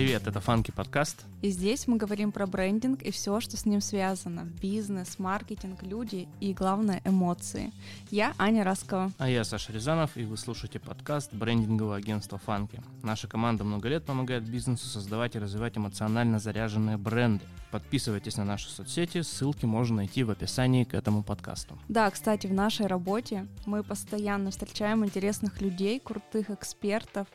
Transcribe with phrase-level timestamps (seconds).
[0.00, 1.26] привет, это Фанки подкаст.
[1.42, 4.48] И здесь мы говорим про брендинг и все, что с ним связано.
[4.62, 7.70] Бизнес, маркетинг, люди и, главное, эмоции.
[8.10, 9.12] Я Аня Раскова.
[9.18, 12.82] А я Саша Рязанов, и вы слушаете подкаст брендингового агентства Фанки.
[13.02, 17.44] Наша команда много лет помогает бизнесу создавать и развивать эмоционально заряженные бренды.
[17.70, 21.78] Подписывайтесь на наши соцсети, ссылки можно найти в описании к этому подкасту.
[21.88, 27.28] Да, кстати, в нашей работе мы постоянно встречаем интересных людей, крутых экспертов,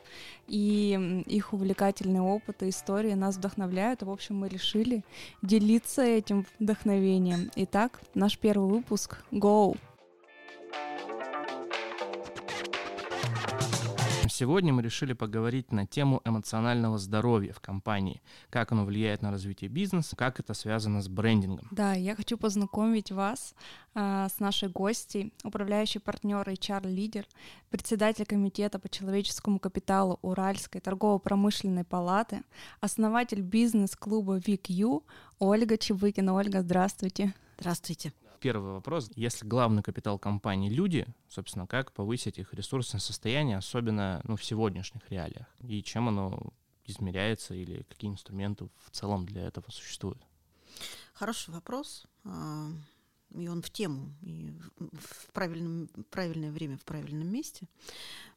[0.46, 4.02] и их увлекательный опыт и истории нас вдохновляют.
[4.02, 5.04] И, в общем, мы решили
[5.42, 7.50] делиться этим вдохновением.
[7.56, 9.76] Итак, наш первый выпуск «Go!»
[14.38, 19.70] Сегодня мы решили поговорить на тему эмоционального здоровья в компании, как оно влияет на развитие
[19.70, 21.66] бизнеса, как это связано с брендингом.
[21.70, 23.54] Да, я хочу познакомить вас
[23.94, 27.26] а, с нашей гостьей, управляющий партнер HR-лидер,
[27.70, 32.42] председатель комитета по человеческому капиталу Уральской торгово-промышленной палаты,
[32.82, 35.02] основатель бизнес-клуба VIQ
[35.38, 36.34] Ольга Чебыкина.
[36.34, 37.32] Ольга, здравствуйте.
[37.58, 38.12] Здравствуйте.
[38.40, 39.10] Первый вопрос.
[39.14, 45.10] Если главный капитал компании— люди, собственно, как повысить их ресурсное состояние, особенно ну, в сегодняшних
[45.10, 45.46] реалиях?
[45.60, 46.52] И чем оно
[46.84, 50.22] измеряется или какие инструменты в целом для этого существуют?
[51.14, 52.06] Хороший вопрос.
[52.24, 52.68] А,
[53.34, 57.68] и он в тему, и в правильном, правильное время, в правильном месте.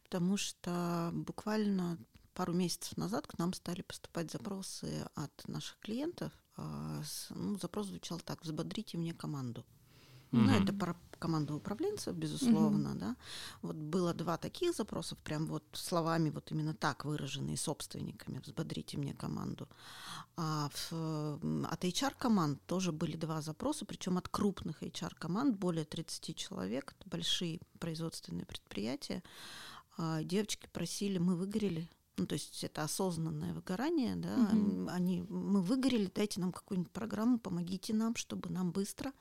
[0.04, 1.98] Потому что буквально
[2.34, 6.32] пару месяцев назад к нам стали поступать запросы от наших клиентов.
[6.56, 9.66] А, ну, запрос звучал так: взбодрите мне команду.
[10.32, 10.40] Mm-hmm.
[10.40, 13.00] Ну, это про команду управленцев, безусловно, mm-hmm.
[13.00, 13.16] да.
[13.62, 19.14] Вот было два таких запросов, прям вот словами вот именно так выраженные собственниками, взбодрите мне
[19.14, 19.68] команду.
[20.38, 26.96] А в, от HR-команд тоже были два запроса, причем от крупных HR-команд, более 30 человек,
[26.98, 29.24] это большие производственные предприятия.
[29.98, 34.90] А девочки просили, мы выгорели, ну, то есть это осознанное выгорание, да, угу.
[34.90, 39.12] они, мы выгорели, дайте нам какую-нибудь программу, помогите нам, чтобы нам быстро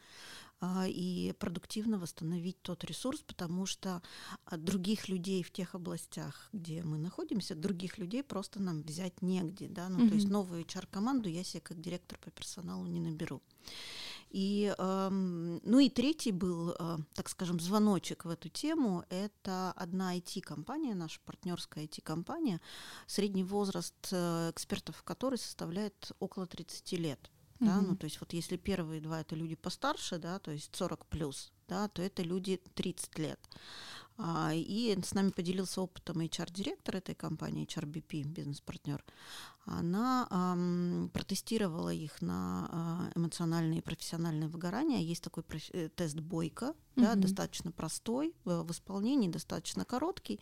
[0.88, 4.02] и продуктивно восстановить тот ресурс, потому что
[4.44, 9.68] а, других людей в тех областях, где мы находимся, других людей просто нам взять негде,
[9.68, 10.08] да, ну, mm-hmm.
[10.08, 13.42] то есть новую HR-команду я себе как директор по персоналу не наберу.
[14.30, 19.04] И, э, ну и третий был, э, так скажем, звоночек в эту тему.
[19.08, 22.60] Это одна IT-компания, наша партнерская IT-компания,
[23.06, 27.30] средний возраст э, экспертов которой составляет около 30 лет.
[27.60, 31.06] Да, ну то есть вот если первые два это люди постарше, да, то есть 40
[31.06, 33.40] плюс, да, то это люди 30 лет.
[34.20, 39.04] А, и с нами поделился опытом HR-директор этой компании, HRBP, бизнес-партнер.
[39.64, 40.26] Она
[41.12, 45.04] протестировала их на э, эмоциональное и профессиональное выгорание.
[45.04, 50.40] Есть такой э, тест Бойко, да, достаточно простой в, в исполнении, достаточно короткий,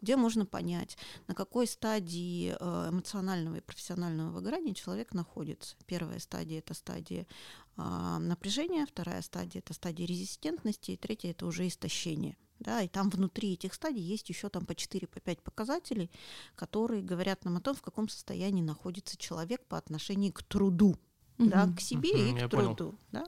[0.00, 0.96] где можно понять,
[1.26, 5.76] на какой стадии э, эмоционального и профессионального выгорания человек находится.
[5.86, 7.26] Первая стадия– это стадия
[7.76, 13.10] э, напряжения, вторая стадия– это стадия резистентности, и третья– это уже истощение– да, и там
[13.10, 16.10] внутри этих стадий есть еще там по 4-5 по 5 показателей,
[16.54, 20.96] которые говорят нам о том, в каком состоянии находится человек по отношению к труду,
[21.38, 21.48] угу.
[21.48, 22.98] да, к себе угу, и к труду.
[23.12, 23.26] Да?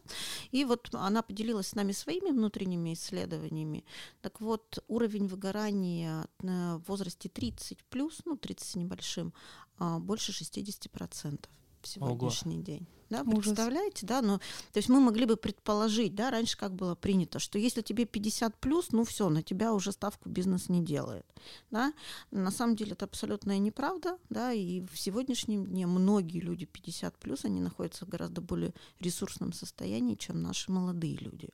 [0.50, 3.84] И вот она поделилась с нами своими внутренними исследованиями.
[4.20, 9.32] Так вот, уровень выгорания в возрасте 30 плюс, ну 30 с небольшим,
[9.78, 11.48] а, больше 60%
[11.80, 12.64] в сегодняшний Ого.
[12.64, 12.86] день.
[13.10, 17.40] Да, представляете, да, но то есть мы могли бы предположить, да, раньше как было принято,
[17.40, 21.26] что если тебе 50 плюс, ну все, на тебя уже ставку бизнес не делает,
[21.72, 21.92] да.
[22.30, 27.44] На самом деле это абсолютная неправда, да, и в сегодняшнем дне многие люди 50 плюс,
[27.44, 31.48] они находятся в гораздо более ресурсном состоянии, чем наши молодые люди,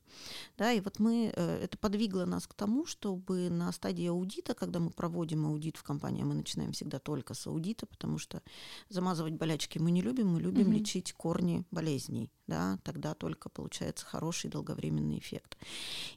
[0.59, 4.79] да, и вот мы, э, это подвигло нас к тому, чтобы на стадии аудита, когда
[4.79, 8.43] мы проводим аудит в компании, мы начинаем всегда только с аудита, потому что
[8.89, 10.79] замазывать болячки мы не любим, мы любим mm-hmm.
[10.79, 15.57] лечить корни корни болезней, да, тогда только получается хороший долговременный эффект.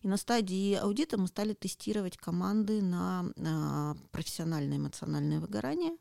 [0.03, 5.97] И на стадии аудита мы стали тестировать команды на, на профессиональное эмоциональное выгорание,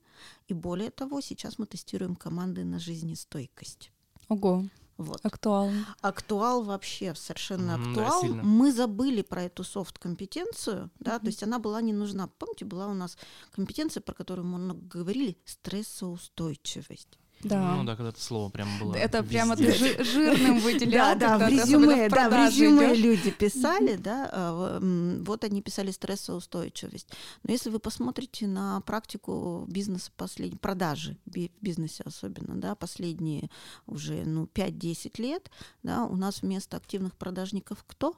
[0.47, 3.91] и более того, сейчас мы тестируем команды на жизнестойкость.
[4.27, 4.65] Ого.
[4.97, 5.21] Вот.
[5.23, 5.71] Актуал.
[6.01, 8.21] Актуал вообще совершенно mm, актуал.
[8.23, 11.19] Да, Мы забыли про эту софт-компетенцию, да, mm-hmm.
[11.19, 12.27] то есть она была не нужна.
[12.27, 13.17] Помните, была у нас
[13.51, 17.17] компетенция, про которую мы много говорили, стрессоустойчивость.
[17.41, 17.75] Да.
[17.75, 18.95] Ну да, когда это слово прям было.
[18.95, 19.30] Это везде.
[19.30, 19.71] прямо ты
[20.03, 21.18] жирным выделял.
[21.18, 24.80] Да, да, в резюме, да, в резюме люди писали, да, а,
[25.24, 27.07] вот они писали стрессоустойчивость.
[27.44, 33.50] Но если вы посмотрите на практику бизнеса последней, продажи в бизнесе особенно, да, последние
[33.85, 35.50] уже, ну, 5-10 лет,
[35.83, 38.15] да, у нас вместо активных продажников кто?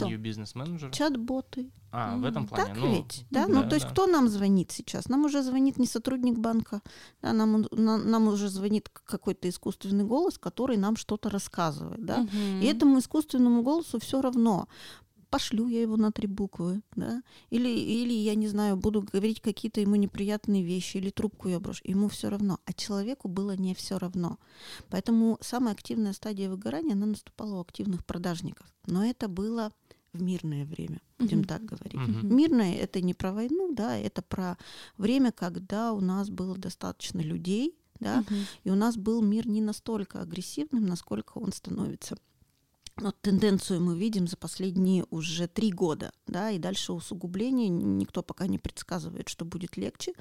[0.00, 0.90] New Business Manager.
[0.90, 1.70] Чат-боты.
[1.96, 2.64] А, в этом плане.
[2.64, 3.46] Так ну, ведь, да?
[3.46, 3.92] да, ну, то есть да.
[3.92, 5.08] кто нам звонит сейчас?
[5.08, 6.82] Нам уже звонит не сотрудник банка,
[7.22, 12.22] да, нам, на- нам уже звонит какой-то искусственный голос, который нам что-то рассказывает, да?
[12.22, 12.62] Мгм.
[12.62, 14.66] И этому искусственному голосу все равно.
[15.34, 17.20] Пошлю я его на три буквы, да?
[17.50, 21.80] Или, или я не знаю, буду говорить какие-то ему неприятные вещи, или трубку я брошу.
[21.82, 22.60] Ему все равно.
[22.66, 24.38] А человеку было не все равно.
[24.90, 28.72] Поэтому самая активная стадия выгорания, она наступала у активных продажников.
[28.86, 29.72] Но это было
[30.12, 31.48] в мирное время, будем Мгм.
[31.48, 31.94] так говорить.
[31.94, 32.36] Мгм.
[32.36, 34.56] Мирное это не про войну, да, это про
[34.98, 38.36] время, когда у нас было достаточно людей, да, Мгм.
[38.62, 42.16] и у нас был мир не настолько агрессивным, насколько он становится.
[42.96, 48.46] Но тенденцию мы видим за последние уже три года, да, и дальше усугубление никто пока
[48.46, 50.12] не предсказывает, что будет легче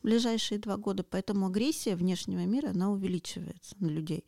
[0.00, 4.24] в ближайшие два года, поэтому агрессия внешнего мира, она увеличивается на людей.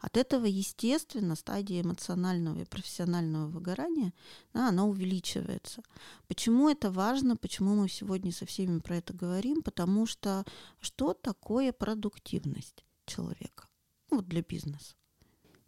[0.00, 4.12] От этого, естественно, стадия эмоционального и профессионального выгорания,
[4.52, 5.82] да, она увеличивается.
[6.26, 9.62] Почему это важно, почему мы сегодня со всеми про это говорим?
[9.62, 10.44] Потому что
[10.80, 13.68] что такое продуктивность человека?
[14.10, 14.96] Ну, вот для бизнеса.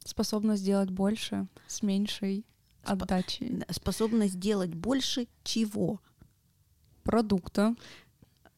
[0.09, 2.47] Способность сделать больше с меньшей
[2.83, 6.01] отдачей Способность делать больше чего?
[7.03, 7.75] продукта,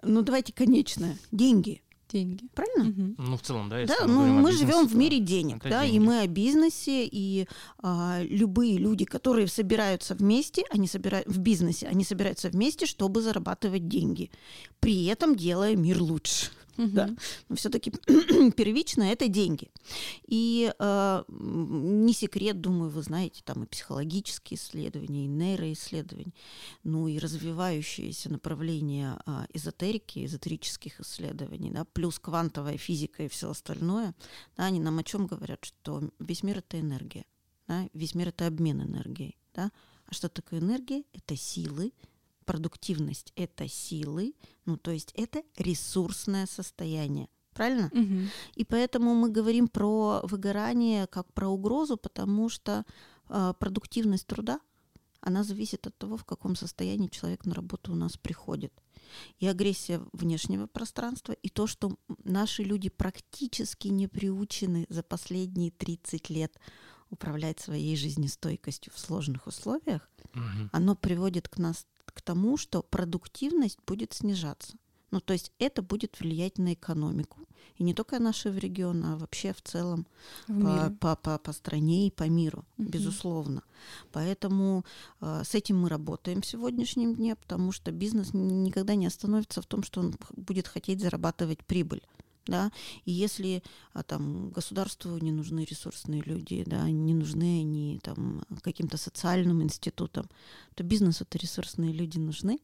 [0.02, 1.17] Ну, давайте конечное.
[1.32, 1.82] Деньги.
[2.08, 2.49] деньги.
[2.55, 2.85] Правильно?
[2.85, 3.14] Мгм.
[3.19, 5.69] Ну, в целом, да, если Да, мы ну мы бизнесе, живем в мире денег, это
[5.70, 6.05] да, и деньги.
[6.06, 7.47] мы о бизнесе, и
[7.79, 13.87] а, любые люди, которые собираются вместе, они собирают в бизнесе, они собираются вместе, чтобы зарабатывать
[13.88, 14.31] деньги,
[14.81, 16.46] при этом делая мир лучше.
[16.76, 16.94] Мгм.
[16.94, 17.14] Да.
[17.49, 17.90] Но все-таки
[18.56, 19.70] первично это деньги.
[20.26, 26.32] И э, не секрет, думаю, вы знаете, там и психологические исследования, и нейроисследования,
[26.84, 34.14] ну и развивающиеся направления а, эзотерики, эзотерических исследований, да, плюс квантовая физика и все остальное,
[34.56, 37.25] да, они нам о чем говорят, что весь мир это энергия,
[37.69, 39.70] да, весь мир это обмен энергией, да.
[40.06, 41.05] А что такое энергия?
[41.12, 41.93] Это силы,
[42.50, 44.35] продуктивность это силы,
[44.67, 47.29] ну то есть это ресурсное состояние.
[47.52, 47.91] Правильно?
[47.93, 48.29] Мгм.
[48.56, 52.85] И поэтому мы говорим про выгорание как про угрозу, потому что
[53.29, 54.58] э, продуктивность труда,
[55.20, 58.73] она зависит от того, в каком состоянии человек на работу у нас приходит.
[59.38, 66.31] И агрессия внешнего пространства, и то, что наши люди практически не приучены за последние 30
[66.31, 66.58] лет
[67.11, 70.70] управлять своей жизнестойкостью в сложных условиях, Мгм.
[70.73, 74.76] оно приводит к нас к тому, что продуктивность будет снижаться.
[75.10, 77.38] Ну, то есть это будет влиять на экономику.
[77.76, 80.06] И не только нашего региона, а вообще в целом
[80.46, 82.90] В по, по, по, по стране и по миру, Мгм.
[82.90, 83.62] безусловно.
[84.12, 84.84] Поэтому
[85.20, 89.66] э, с этим мы работаем в сегодняшнем дне, потому что бизнес никогда не остановится в
[89.66, 92.02] том, что он будет хотеть зарабатывать прибыль.
[92.50, 92.73] Да?
[93.05, 93.62] И если
[93.93, 100.26] а, там, государству не нужны ресурсные люди, да, не нужны они там, каким-то социальным институтам,
[100.75, 102.58] то бизнесу это ресурсные люди нужны.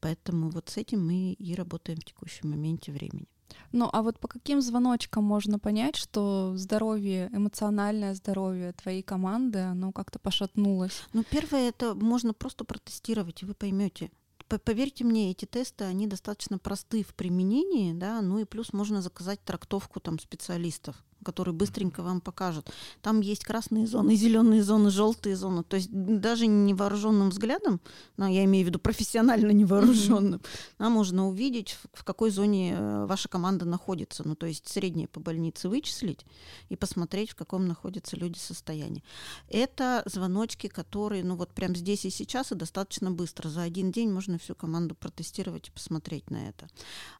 [0.00, 3.26] Поэтому вот с этим мы и работаем в текущем моменте времени.
[3.72, 9.92] Ну, а вот по каким звоночкам можно понять, что здоровье, эмоциональное здоровье твоей команды, оно
[9.92, 11.02] как-то пошатнулось?
[11.14, 14.10] Ну, первое, это можно просто протестировать, и вы поймете.
[14.58, 19.42] Поверьте мне, эти тесты, они достаточно просты в применении, да, ну и плюс можно заказать
[19.44, 22.70] трактовку там специалистов, которые быстренько вам покажут.
[23.00, 25.62] Там есть красные зоны, зеленые зоны, желтые зоны.
[25.62, 27.80] То есть даже невооруженным взглядом,
[28.16, 30.40] ну, я имею в виду профессионально невооруженным,
[30.78, 34.26] да, можно увидеть, в- какой зоне э, ваша команда находится.
[34.26, 36.24] Ну, то есть среднее по больнице вычислить
[36.68, 39.02] и посмотреть, в каком находятся люди состоянии.
[39.48, 43.48] Это звоночки, которые, ну вот прям здесь и сейчас, и достаточно быстро.
[43.48, 46.68] За один день можно всю команду протестировать и посмотреть на это.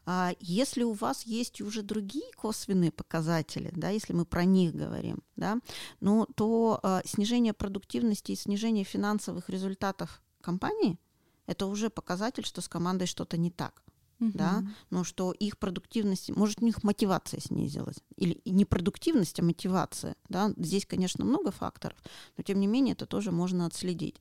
[0.07, 5.19] А если у вас есть уже другие косвенные показатели, да, если мы про них говорим,
[5.37, 5.59] да,
[6.01, 10.99] ну, то а, снижение продуктивности и снижение финансовых результатов компании
[11.47, 13.83] это уже показатель, что с командой что-то не так
[14.31, 14.75] да, Мгм.
[14.91, 17.97] но что их продуктивность, может, у них мотивация снизилась.
[18.17, 20.17] Или не продуктивность, а мотивация.
[20.29, 20.53] Да?
[20.57, 21.99] Здесь, конечно, много факторов,
[22.37, 24.21] но тем не менее это тоже можно отследить.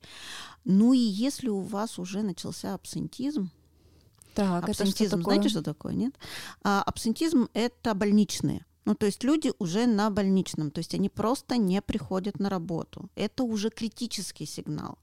[0.64, 3.50] Ну и если у вас уже начался абсентизм,
[4.34, 5.24] Так, это что абсентизм, такое?
[5.24, 6.14] знаете, что такое, нет?
[6.62, 8.66] А, абсентизм— это больничные.
[8.84, 13.08] Ну, то есть люди уже на больничном, то есть они просто не приходят на работу.
[13.14, 14.98] Это уже критический сигнал.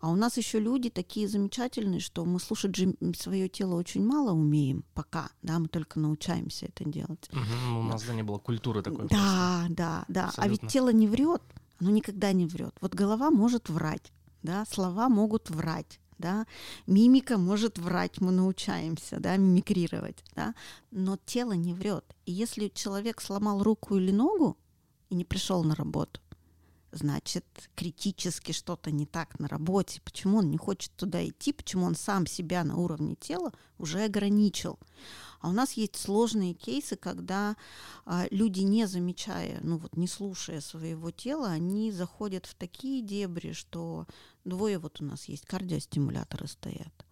[0.00, 4.32] А у нас еще люди такие замечательные, что мы слушать же свое тело очень мало
[4.32, 7.30] умеем пока, да, мы только научаемся это делать.
[7.32, 9.08] Ну, У нас да не было культуры такой.
[9.08, 9.16] просто.
[9.16, 10.24] Да, да, да.
[10.24, 10.62] А Абсолютно.
[10.64, 11.42] ведь тело не врет,
[11.80, 12.74] оно никогда не врет.
[12.82, 14.12] Вот голова может врать,
[14.42, 16.46] да, слова могут врать, да,
[16.86, 20.54] мимика может врать, мы научаемся, да, мимикрировать, да,
[20.90, 22.04] но тело не врет.
[22.26, 24.56] И если человек сломал руку или ногу
[25.10, 26.20] и не пришел на работу,
[26.94, 31.94] значит, критически что-то не так на работе, почему он не хочет туда идти, почему он
[31.94, 34.78] сам себя на уровне тела уже ограничил.
[35.40, 37.56] А у нас есть сложные кейсы, когда
[38.06, 43.52] а, люди, не замечая, ну вот не слушая своего тела, они заходят в такие дебри,
[43.52, 44.06] что
[44.44, 47.04] двое вот у нас есть кардиостимуляторы стоят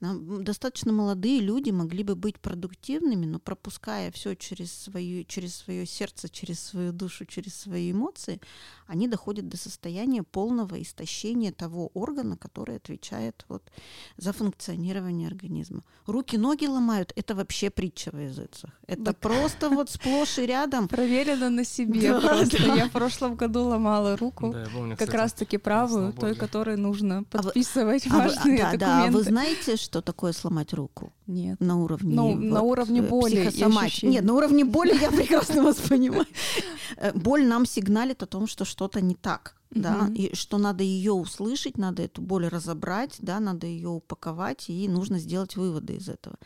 [0.00, 6.28] Достаточно молодые люди могли бы быть продуктивными, но пропуская все через, свою, через свое сердце,
[6.28, 8.40] через свою душу, через свои эмоции,
[8.86, 13.62] они доходят до состояния полного истощения того органа, который отвечает вот
[14.18, 15.82] за функционирование организма.
[16.06, 18.70] Руки, ноги ломают, это вообще притча в языцах.
[18.86, 19.18] Это так.
[19.18, 20.88] просто вот сплошь и рядом.
[20.88, 22.62] Проверено на себе да, просто.
[22.66, 22.74] Да.
[22.74, 28.06] Я в прошлом году ломала руку, да, помню, как раз-таки правую, той, которой нужно подписывать
[28.06, 29.12] а вы, важные а вы, да, документы.
[29.12, 31.12] Да, вы знаете, что такое сломать руку?
[31.26, 31.60] Нет.
[31.60, 33.36] На уровне ну, вот, на уровне э, боли
[34.02, 36.26] Нет, на уровне боли я прекрасно вас понимаю.
[36.96, 39.54] Э, боль нам сигналит о том, что что-то не так.
[39.70, 44.88] Да, и что надо ее услышать, надо эту боль разобрать, да, надо ее упаковать, и
[44.88, 46.36] нужно сделать выводы из этого.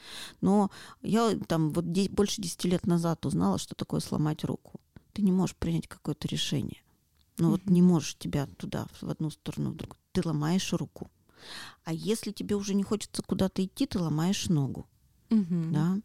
[0.41, 0.71] Но
[1.03, 4.81] я там вот больше 10 лет назад узнала, что такое сломать руку.
[5.13, 6.83] Ты не можешь принять какое-то решение.
[7.39, 9.99] Ну вот не можешь тебя туда, в одну сторону, в другую.
[10.13, 11.11] Ты ломаешь руку.
[11.85, 14.87] А если тебе уже не хочется куда-то идти, ты ломаешь ногу.
[15.31, 15.71] Угу.
[15.73, 15.99] Да?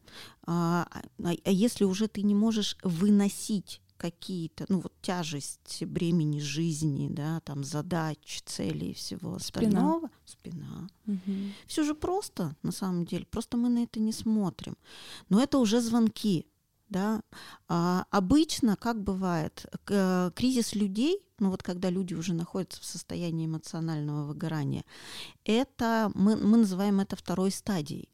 [0.46, 7.08] А, а, а если уже ты не можешь выносить какие-то, ну вот тяжесть бремени жизни,
[7.10, 10.10] да, там задач, целей и всего остального.
[10.26, 10.90] Спина.
[11.08, 11.34] Угу.
[11.68, 13.26] Все же просто, на самом деле.
[13.26, 14.78] Просто мы на это не смотрим.
[15.30, 16.46] Но это уже звонки.
[16.96, 17.22] Да?
[17.68, 23.48] А, обычно, как бывает, э, кризис людей, ну вот когда люди уже находятся в состоянии
[23.48, 24.86] эмоционального выгорания,
[25.44, 28.08] это мы, мы называем это второй стадией.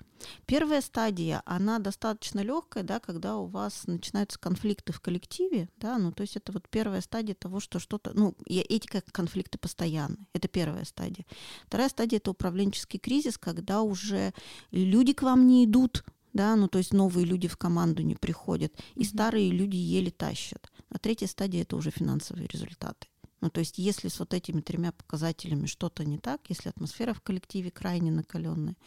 [0.48, 6.12] Первая стадия, она достаточно легкая, да, когда у вас начинаются конфликты в коллективе, да, ну
[6.12, 10.48] то есть это вот первая стадия того, что что-то, ну эти как конфликты постоянны, это
[10.48, 11.28] первая стадия.
[11.68, 14.34] Вторая стадия это управленческий кризис, когда уже
[14.72, 18.74] люди к вам не идут, да, ну то есть новые люди в команду не приходят,
[18.96, 20.72] и старые люди еле тащат.
[20.90, 23.08] А третья стадия это уже финансовые результаты.
[23.42, 27.22] Ну, то есть, если с вот этими тремя показателями что-то не так, если атмосфера в
[27.22, 28.78] коллективе крайне накаленная,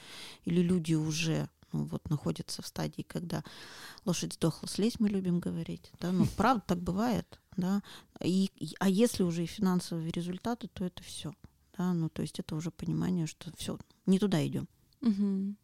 [0.44, 3.42] или люди уже ну, вот находятся в стадии, когда
[4.04, 7.82] лошадь сдохла, слезть мы любим говорить, да, ну, правда так бывает, да,
[8.22, 8.48] и,
[8.78, 11.34] а если уже и финансовые результаты, то это все,
[11.76, 14.68] да, ну, то есть это уже понимание, что все, не туда идем.
[15.02, 15.56] Угу.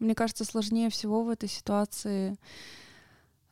[0.00, 2.36] Мне кажется, сложнее всего в этой ситуации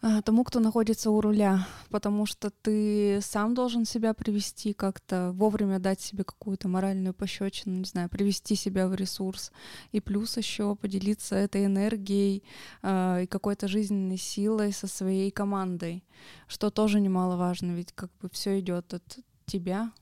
[0.02, 5.78] а, тому, кто находится у руля, потому что ты сам должен себя привести как-то, вовремя
[5.78, 9.52] дать себе какую-то моральную пощечину, не знаю, привести себя в ресурс,
[9.92, 12.42] и плюс еще поделиться этой энергией
[12.82, 16.02] э, и какой-то жизненной силой со своей командой,
[16.48, 19.92] что тоже немаловажно, ведь как бы все идет от тебя.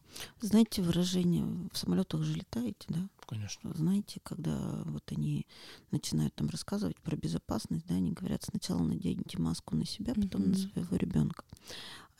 [0.41, 3.01] Знаете выражение в самолетах же летаете, да?
[3.29, 3.75] Конечно.
[3.75, 5.47] Знаете, когда вот они
[5.91, 10.49] начинают там рассказывать про безопасность, да, они говорят, сначала наденьте маску на себя, потом mm-hmm.
[10.49, 11.45] на своего ребенка.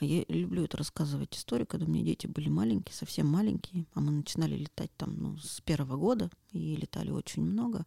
[0.01, 4.01] А я люблю это рассказывать историю, когда у меня дети были маленькие, совсем маленькие, а
[4.01, 7.87] мы начинали летать там ну, с первого года и летали очень много.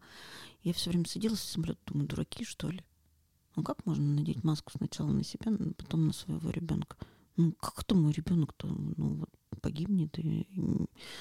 [0.64, 2.84] Я все время сидела в самолете, думаю, дураки, что ли?
[3.54, 6.96] Ну как можно надеть маску сначала на себя, потом на своего ребенка?
[7.36, 8.66] Ну как это мой ребенок-то?
[8.66, 9.30] Ну вот
[9.62, 10.18] погибнет.
[10.18, 10.46] И,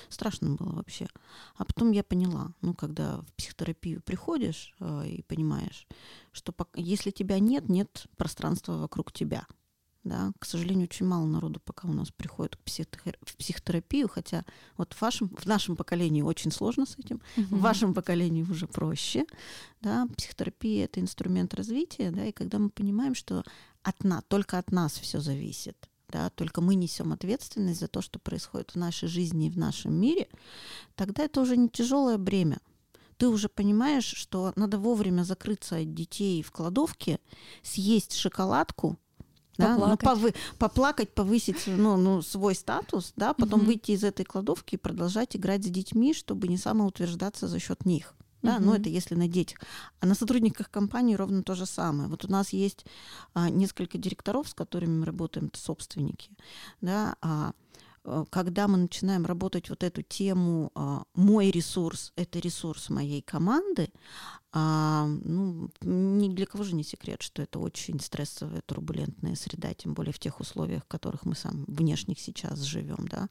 [0.09, 1.07] страшно было вообще.
[1.55, 5.87] А потом я поняла, ну, когда в психотерапию приходишь э, и понимаешь,
[6.31, 9.45] что пока, если тебя нет, нет пространства вокруг тебя.
[10.03, 13.19] Да, к сожалению, очень мало народу пока у нас приходит к психотер...
[13.21, 14.45] в психотерапию, хотя
[14.75, 17.55] вот в, вашем, в нашем поколении очень сложно с этим, угу.
[17.55, 19.25] в вашем поколении уже проще.
[19.81, 23.43] Да, психотерапия это инструмент развития, да, и когда мы понимаем, что
[23.83, 28.19] от нас, только от нас все зависит, да, только мы несем ответственность за то, что
[28.19, 30.27] происходит в нашей жизни и в нашем мире,
[30.95, 32.59] тогда это уже не тяжелое бремя.
[33.17, 37.19] Ты уже понимаешь, что надо вовремя закрыться от детей в кладовке,
[37.61, 38.97] съесть шоколадку,
[39.57, 43.67] да, ну, повы, поплакать, повысить ну, ну, свой статус, да, потом угу.
[43.67, 48.15] выйти из этой кладовки и продолжать играть с детьми, чтобы не самоутверждаться за счет них.
[48.41, 48.65] Да, угу.
[48.65, 49.59] но это если на детях.
[49.99, 52.09] А на сотрудниках компании ровно то же самое.
[52.09, 52.85] Вот у нас есть
[53.33, 56.31] а, несколько директоров, с которыми мы работаем, это собственники.
[56.81, 57.51] Да, а,
[58.03, 63.91] э, когда мы начинаем работать вот эту тему а, «мой ресурс– это ресурс моей команды»,
[64.53, 69.93] А, ну, ни для кого же не секрет, что это очень стрессовая, турбулентная среда, тем
[69.93, 73.29] более в тех условиях, в которых мы сам внешних сейчас живем, да.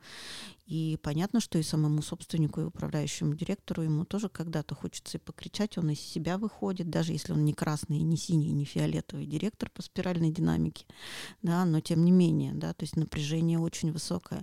[0.66, 5.76] И понятно, что и самому собственнику, и управляющему директору ему тоже когда-то хочется и покричать,
[5.76, 9.82] он из себя выходит, даже если он не красный, не синий, не фиолетовый директор по
[9.82, 10.86] спиральной динамике,
[11.42, 14.42] да, но тем не менее, да, то есть напряжение очень высокое.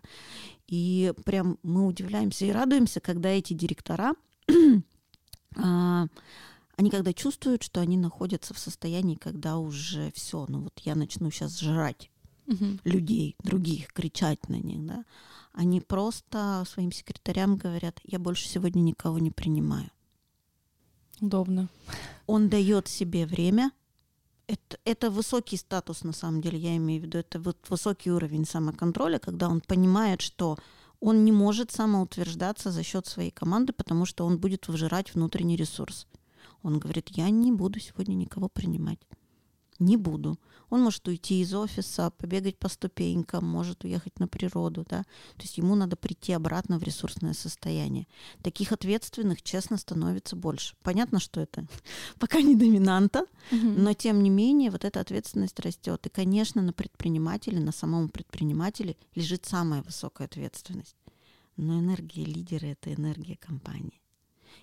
[0.67, 4.13] И прям мы удивляемся и радуемся, когда эти директора
[5.55, 6.07] а,
[6.77, 11.31] они когда чувствуют, что они находятся в состоянии, когда уже все, ну вот я начну
[11.31, 12.11] сейчас жрать
[12.45, 12.79] угу.
[12.83, 15.03] людей, других, кричать на них, да,
[15.53, 19.89] они просто своим секретарям говорят, я больше сегодня никого не принимаю.
[21.19, 21.67] Удобно.
[22.27, 23.71] Он дает себе время.
[24.45, 28.45] Это, это высокий статус, на самом деле, я имею в виду, это вот высокий уровень
[28.45, 30.57] самоконтроля, когда он понимает, что
[30.99, 36.07] он не может самоутверждаться за счет своей команды, потому что он будет выжирать внутренний ресурс.
[36.63, 38.99] Он говорит, я не буду сегодня никого принимать.
[39.79, 40.39] Не буду.
[40.69, 45.03] Он может уйти из офиса, побегать по ступенькам, может уехать на природу, да.
[45.35, 48.07] То есть ему надо прийти обратно в ресурсное состояние.
[48.41, 50.75] Таких ответственных, честно, становится больше.
[50.81, 51.67] Понятно, что это
[52.19, 56.05] пока не доминанта, но тем не менее вот эта ответственность растет.
[56.05, 60.97] И, конечно, на предпринимателе, на самом предпринимателе лежит самая высокая ответственность.
[61.55, 64.01] Но энергия лидера— это энергия компании.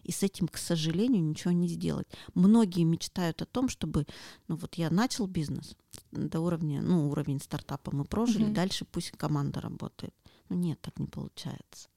[0.03, 2.07] И с этим, к сожалению, ничего не сделать.
[2.35, 4.07] Многие мечтают о том, чтобы,
[4.49, 5.77] ну вот я начал бизнес
[6.11, 8.55] до уровня, ну уровень стартапа мы прожили, угу.
[8.55, 10.15] дальше пусть команда работает.
[10.49, 11.89] Но нет, так не получается.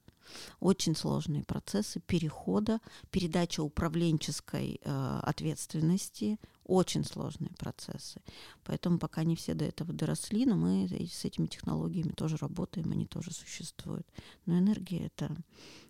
[0.60, 2.80] Очень сложные процессы перехода,
[3.12, 8.22] передача управленческой э, ответственности, очень сложные процессы.
[8.64, 13.06] Поэтому пока не все до этого доросли, но мы с этими технологиями тоже работаем, они
[13.06, 14.06] тоже существуют.
[14.46, 15.36] Но энергия это,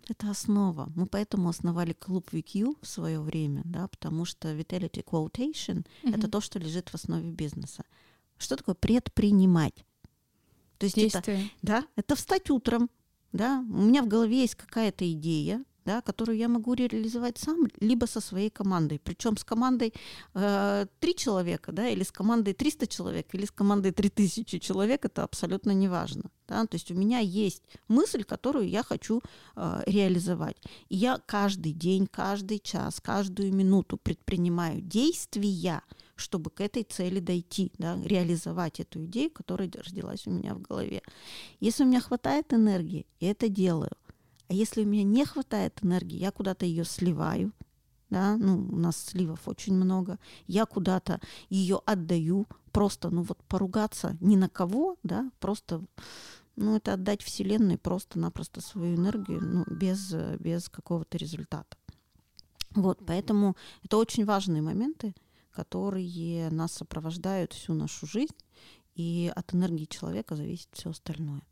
[0.08, 0.90] это основа.
[0.94, 6.16] Мы поэтому основали клуб VQ в свое время, да, потому что Vitality Quotation mm-hmm.
[6.16, 7.84] это то, что лежит в основе бизнеса.
[8.38, 9.84] Что такое предпринимать?
[10.78, 12.88] То есть это, да, это встать утром,
[13.32, 18.06] да, у меня в голове есть какая-то идея, да, которую я могу реализовать сам, либо
[18.06, 18.98] со своей командой.
[18.98, 19.94] Причем с командой
[20.34, 25.22] э, 3 человека, да, или с командой 300 человек, или с командой 3000 человек, это
[25.22, 26.30] абсолютно не важно.
[26.46, 26.66] Да?
[26.66, 29.22] То есть у меня есть мысль, которую я хочу
[29.56, 30.56] э, реализовать.
[30.90, 35.80] И я каждый день, каждый час, каждую минуту предпринимаю действия,
[36.16, 41.00] чтобы к этой цели дойти, да, реализовать эту идею, которая родилась у меня в голове.
[41.60, 43.92] Если у меня хватает энергии, я это делаю–
[44.48, 47.52] а если у меня не хватает энергии, я куда-то ее сливаю,
[48.10, 54.16] да, ну, у нас сливов очень много, я куда-то ее отдаю, просто, ну, вот поругаться
[54.20, 55.84] ни на кого, да, просто,
[56.56, 61.76] ну, это отдать Вселенной просто-напросто свою энергию, ну, без, без какого-то результата.
[62.70, 65.14] Вот, поэтому это очень важные моменты,
[65.50, 68.34] которые нас сопровождают всю нашу жизнь,
[68.94, 71.42] и от энергии человека зависит все остальное.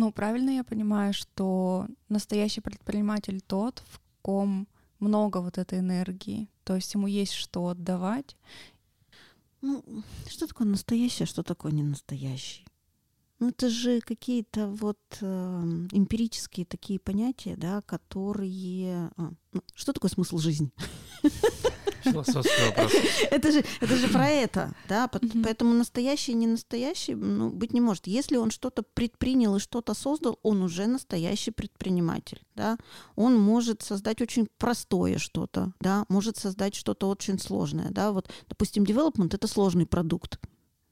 [0.00, 4.66] Ну, правильно я понимаю, что настоящий предприниматель тот, в ком
[4.98, 8.34] много вот этой энергии, то есть ему есть что отдавать.
[9.60, 9.84] Ну,
[10.26, 12.64] что такое настоящее, что такое не настоящий?
[13.40, 19.10] Ну, это же какие-то вот э, эмпирические такие понятия, да, которые...
[19.16, 20.70] А, ну, что такое смысл жизни?
[22.02, 22.92] Философский вопрос.
[23.30, 27.80] Это же, это же про это, да, поэтому настоящий и не настоящий ну, быть не
[27.80, 28.06] может.
[28.06, 32.78] Если он что-то предпринял и что-то создал, он уже настоящий предприниматель, да.
[33.16, 38.12] Он может создать очень простое что-то, да, может создать что-то очень сложное, да.
[38.12, 40.40] Вот, допустим, development— это сложный продукт,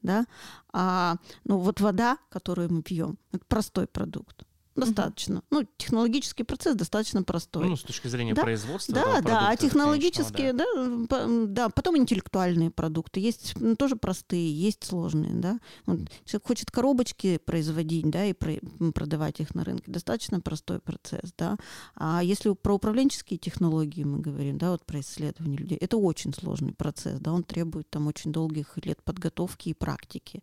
[0.02, 0.26] да,
[0.72, 4.47] а ну вот вода, которую мы пьем, это простой продукт
[4.80, 5.36] достаточно.
[5.36, 5.44] Угу.
[5.50, 7.68] Ну, технологический процесс достаточно простой.
[7.68, 8.42] Ну, с точки зрения да?
[8.42, 8.94] производства.
[8.94, 10.64] Да, да, а технологические, да.
[11.08, 13.20] да, да, потом интеллектуальные продукты.
[13.20, 15.58] Есть ну, тоже простые, есть сложные, да.
[15.86, 18.54] Вот, человек хочет коробочки производить, да, и про,
[18.92, 19.90] продавать их на рынке.
[19.90, 21.56] Достаточно простой процесс, да.
[21.94, 26.72] А если про управленческие технологии мы говорим, да, вот про исследование людей, это очень сложный
[26.72, 30.42] процесс, да, он требует там очень долгих лет подготовки и практики,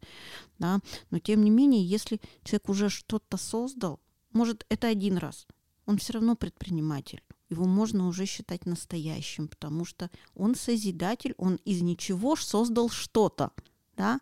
[0.59, 0.79] да.
[1.11, 3.99] Но тем не менее, если человек уже что-то создал,
[4.35, 5.47] может, это один раз.
[5.85, 7.23] Он все равно предприниматель.
[7.49, 13.51] Его можно уже считать настоящим, потому что он созидатель, он из ничего создал что-то.
[13.95, 14.19] Да?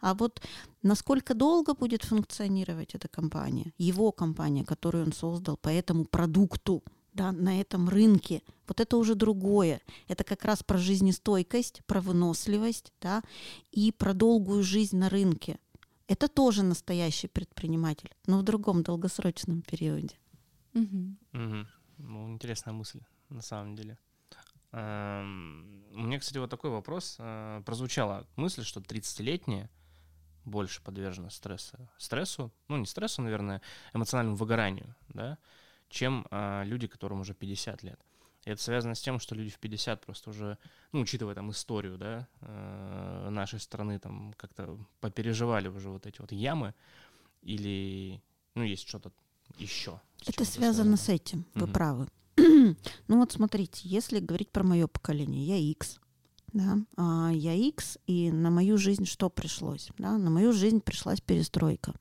[0.00, 0.42] А вот
[0.82, 6.82] насколько долго будет функционировать эта компания, его компания, которую он создал по этому продукту,
[7.14, 9.80] да, на этом рынке, вот это уже другое.
[10.08, 13.22] Это как раз про жизнестойкость, про выносливость да,
[13.70, 15.58] и про долгую жизнь на рынке.
[16.06, 20.18] Это тоже настоящий предприниматель, но в другом долгосрочном периоде.
[20.74, 21.16] Угу.
[21.32, 21.66] Угу.
[21.98, 23.96] Ну, интересная мысль, на самом деле.
[24.72, 27.16] Эм, у меня, кстати, вот такой вопрос.
[27.18, 29.70] Э, прозвучала мысль, что 30-летние
[30.44, 33.62] больше подвержены стрессу, стрессу, ну не стрессу, наверное,
[33.94, 35.38] эмоциональному выгоранию, да,
[35.88, 38.00] чем э, люди, которым уже 50 лет.
[38.44, 40.58] И это связано с тем, что люди в 50 просто уже,
[40.92, 46.32] ну, учитывая там историю, да, э, нашей страны, там как-то попереживали уже вот эти вот
[46.32, 46.74] ямы,
[47.42, 48.20] или,
[48.54, 49.12] ну, есть что-то
[49.58, 50.00] еще.
[50.26, 51.72] Это связано, связано с этим, вы угу.
[51.72, 52.08] правы.
[52.36, 52.76] ну
[53.08, 56.00] вот смотрите, если говорить про мое поколение, я X,
[56.52, 59.88] да, а я X, и на мою жизнь что пришлось?
[59.98, 60.16] Да?
[60.18, 61.94] На мою жизнь пришлась перестройка.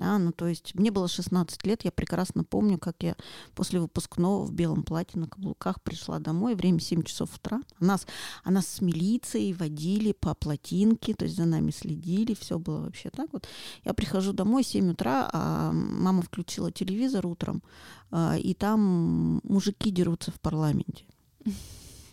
[0.00, 3.16] Да, ну, то есть мне было 16 лет, я прекрасно помню, как я
[3.54, 7.60] после выпускного в белом платье на каблуках пришла домой, время 7 часов утра.
[7.80, 8.06] Нас,
[8.42, 13.10] а нас с милицией водили по плотинке, то есть за нами следили, все было вообще
[13.10, 13.46] так вот.
[13.84, 17.62] Я прихожу домой 7 утра, а мама включила телевизор утром,
[18.10, 21.04] а, и там мужики дерутся в парламенте.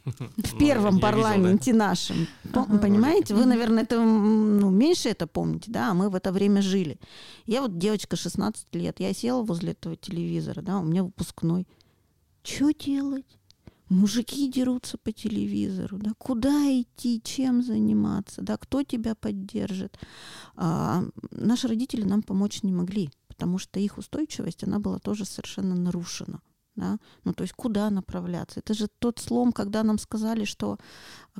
[0.07, 2.27] В ну, первом парламенте нашем.
[2.53, 3.35] Понимаете?
[3.35, 6.97] Вы, наверное, это ну, меньше это помните, да, а мы в это время жили.
[7.45, 11.67] Я вот девочка 16 лет, я села возле этого телевизора, да, у меня выпускной.
[12.43, 13.25] Что делать?
[13.89, 19.97] Мужики дерутся по телевизору, да, куда идти, чем заниматься, да, кто тебя поддержит.
[20.55, 25.75] А, наши родители нам помочь не могли, потому что их устойчивость, она была тоже совершенно
[25.75, 26.41] нарушена
[26.77, 28.61] да, ну то есть куда направляться.
[28.61, 30.77] Это же тот слом, когда нам сказали, что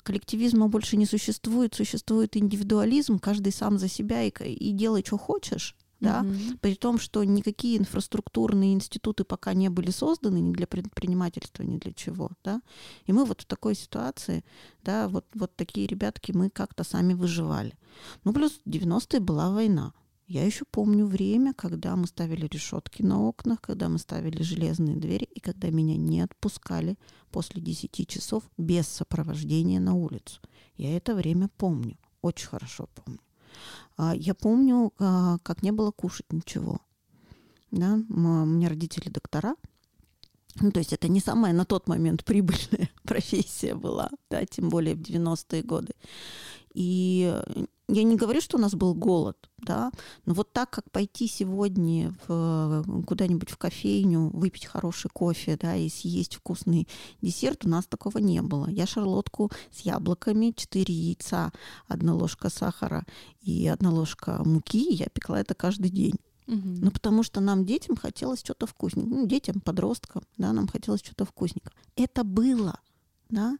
[0.03, 5.75] коллективизма больше не существует, существует индивидуализм, каждый сам за себя и, и делай, что хочешь,
[5.99, 6.57] да, mm-hmm.
[6.59, 11.93] при том, что никакие инфраструктурные институты пока не были созданы ни для предпринимательства, ни для
[11.93, 12.61] чего, да,
[13.05, 14.43] и мы вот в такой ситуации,
[14.83, 17.77] да, вот, вот такие ребятки, мы как-то сами выживали.
[18.23, 19.93] Ну, плюс 90-е была война,
[20.27, 25.23] я еще помню время, когда мы ставили решетки на окнах, когда мы ставили железные двери,
[25.23, 26.97] и когда меня не отпускали
[27.31, 30.41] после 10 часов без сопровождения на улицу.
[30.75, 33.19] Я это время помню, очень хорошо помню.
[33.95, 36.81] А, я помню, а, как не было кушать ничего.
[37.71, 37.93] Да?
[37.93, 39.55] У меня родители доктора,
[40.59, 44.95] ну, то есть это не самая на тот момент прибыльная профессия была, да, тем более
[44.95, 45.93] в 90-е годы.
[46.73, 47.33] И
[47.87, 49.91] я не говорю, что у нас был голод, да,
[50.25, 55.87] но вот так, как пойти сегодня в, куда-нибудь в кофейню, выпить хороший кофе, да, и
[55.89, 56.87] съесть вкусный
[57.21, 58.67] десерт, у нас такого не было.
[58.69, 61.51] Я шарлотку с яблоками, 4 яйца,
[61.87, 63.05] одна ложка сахара
[63.41, 66.15] и одна ложка муки, я пекла это каждый день.
[66.47, 66.61] Угу.
[66.81, 69.21] Ну, потому что нам, детям, хотелось что-то вкусненькое.
[69.21, 71.73] Ну, детям, подросткам, да, нам хотелось что-то вкусненькое.
[71.95, 72.79] Это было
[73.29, 73.57] да,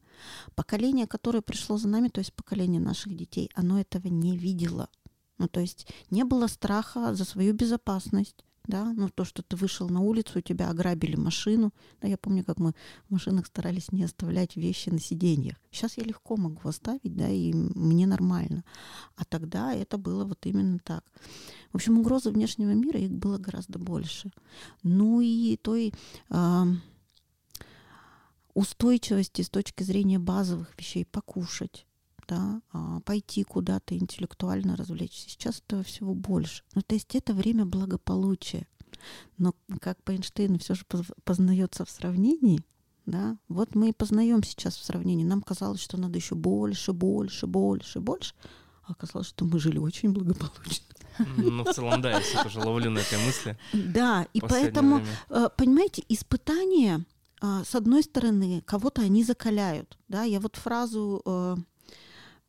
[0.55, 4.89] поколение, которое пришло за нами, то есть поколение наших детей, оно этого не видело.
[5.37, 9.87] Ну, то есть не было страха за свою безопасность, да, ну, то, что ты вышел
[9.87, 11.73] на улицу, у тебя ограбили машину.
[12.01, 12.73] Да, я помню, как мы
[13.07, 15.55] в машинах старались не оставлять вещи на сиденьях.
[15.71, 18.65] Сейчас я легко могу оставить, да, и мне нормально.
[19.15, 21.05] А тогда это было вот именно так.
[21.71, 24.31] В общем, угрозы внешнего мира, их было гораздо больше.
[24.83, 25.93] Ну и той...
[26.29, 26.65] Э,
[28.57, 31.85] устойчивости с точки зрения базовых вещей, покушать,
[32.27, 35.29] да, а, пойти куда-то интеллектуально развлечься.
[35.29, 36.63] Сейчас этого всего больше.
[36.73, 38.67] Ну, то есть это время благополучия.
[39.37, 40.85] Но как по Эйнштейну все же
[41.23, 42.63] познается в сравнении,
[43.05, 45.23] да, вот мы и познаем сейчас в сравнении.
[45.23, 48.33] Нам казалось, что надо еще больше, больше, больше, больше,
[48.87, 50.95] а оказалось, что мы жили очень благополучно.
[51.37, 53.55] Ну, в целом, да, я все тоже ловлю на этой мысли.
[53.71, 55.11] Да, и поэтому, время.
[55.29, 57.05] Э, понимаете, испытания
[57.41, 59.97] с одной стороны, кого-то они закаляют.
[60.07, 60.23] Да?
[60.23, 61.55] Я вот фразу, э,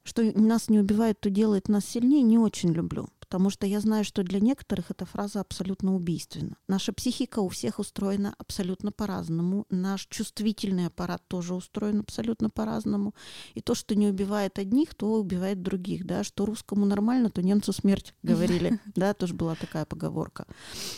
[0.02, 3.08] что нас не убивает, то делает нас сильнее, не очень люблю.
[3.28, 6.56] Потому что я знаю, что для некоторых эта фраза абсолютно убийственна.
[6.66, 9.66] Наша психика у всех устроена абсолютно по-разному.
[9.68, 13.14] Наш чувствительный аппарат тоже устроен абсолютно по-разному.
[13.52, 16.06] И то, что не убивает одних, то убивает других.
[16.06, 16.24] Да?
[16.24, 18.80] Что русскому нормально, то немцу смерть, говорили.
[18.94, 20.46] Да, тоже была такая поговорка.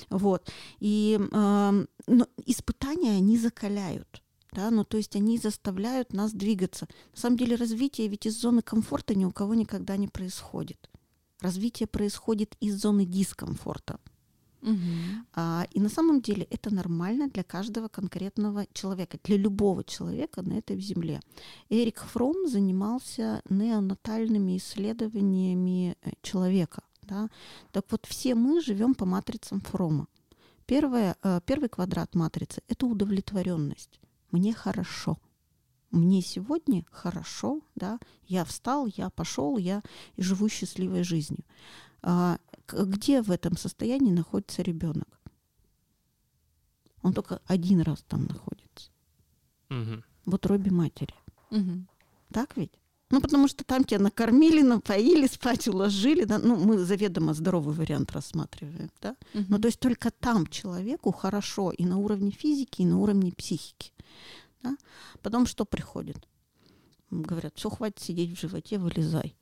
[0.08, 0.50] Вот.
[0.78, 4.22] И э, но испытания, они закаляют.
[4.52, 6.88] Да, ну то есть они заставляют нас двигаться.
[7.14, 10.90] На самом деле развитие ведь из зоны комфорта ни у кого никогда не происходит.
[11.40, 13.98] Развитие происходит из зоны дискомфорта.
[14.62, 14.76] Угу.
[15.34, 20.54] А, и на самом деле это нормально для каждого конкретного человека, для любого человека на
[20.54, 21.20] этой земле.
[21.70, 26.82] Эрик Фром занимался неонатальными исследованиями э, человека.
[27.02, 27.30] Да?
[27.72, 30.06] Так вот, все мы живем по матрицам Фрома.
[30.66, 33.98] Первое, э, первый квадрат матрицы– это удовлетворенность.
[34.30, 35.18] Мне хорошо
[35.90, 39.82] мне сегодня хорошо, да, я встал, я пошел, я
[40.16, 41.44] живу счастливой жизнью.
[42.02, 45.08] А, где в этом состоянии находится ребенок?
[47.02, 48.90] Он только один раз там находится.
[49.70, 50.02] Угу.
[50.26, 51.14] В утробе матери.
[51.50, 51.88] Мгм.
[52.32, 52.72] Так ведь?
[53.10, 58.12] Ну, потому что там тебя накормили, напоили, спать уложили, да, ну, мы заведомо здоровый вариант
[58.12, 59.16] рассматриваем, да.
[59.34, 59.60] Ну, Мгм.
[59.62, 63.92] то есть только там человеку хорошо и на уровне физики, и на уровне психики.
[64.62, 64.76] Да?
[65.22, 66.28] Потом что приходит?
[67.10, 69.34] Говорят, все, хватит сидеть в животе, вылезай.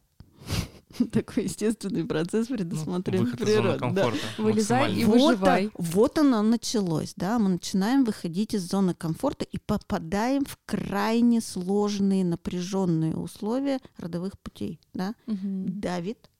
[1.12, 3.92] Такой естественный процесс Ну, предусмотрен зоны природой.
[3.92, 4.12] да.
[4.38, 5.04] Вылезай и.
[5.04, 5.70] Вот, выживай.
[5.74, 12.24] вот оно началось, да, мы начинаем выходить из зоны комфорта и попадаем в крайне сложные,
[12.24, 15.78] напряженные условия родовых путей, да, Мгм.
[15.78, 16.30] давит,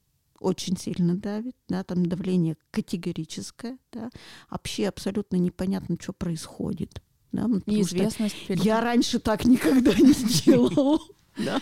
[0.41, 4.09] очень сильно давит, да, там давление категорическое, да,
[4.49, 10.13] вообще абсолютно непонятно, что происходит, да, ну, Неизвестность перед- я раньше так никогда не
[10.45, 10.99] делала.
[11.37, 11.61] да.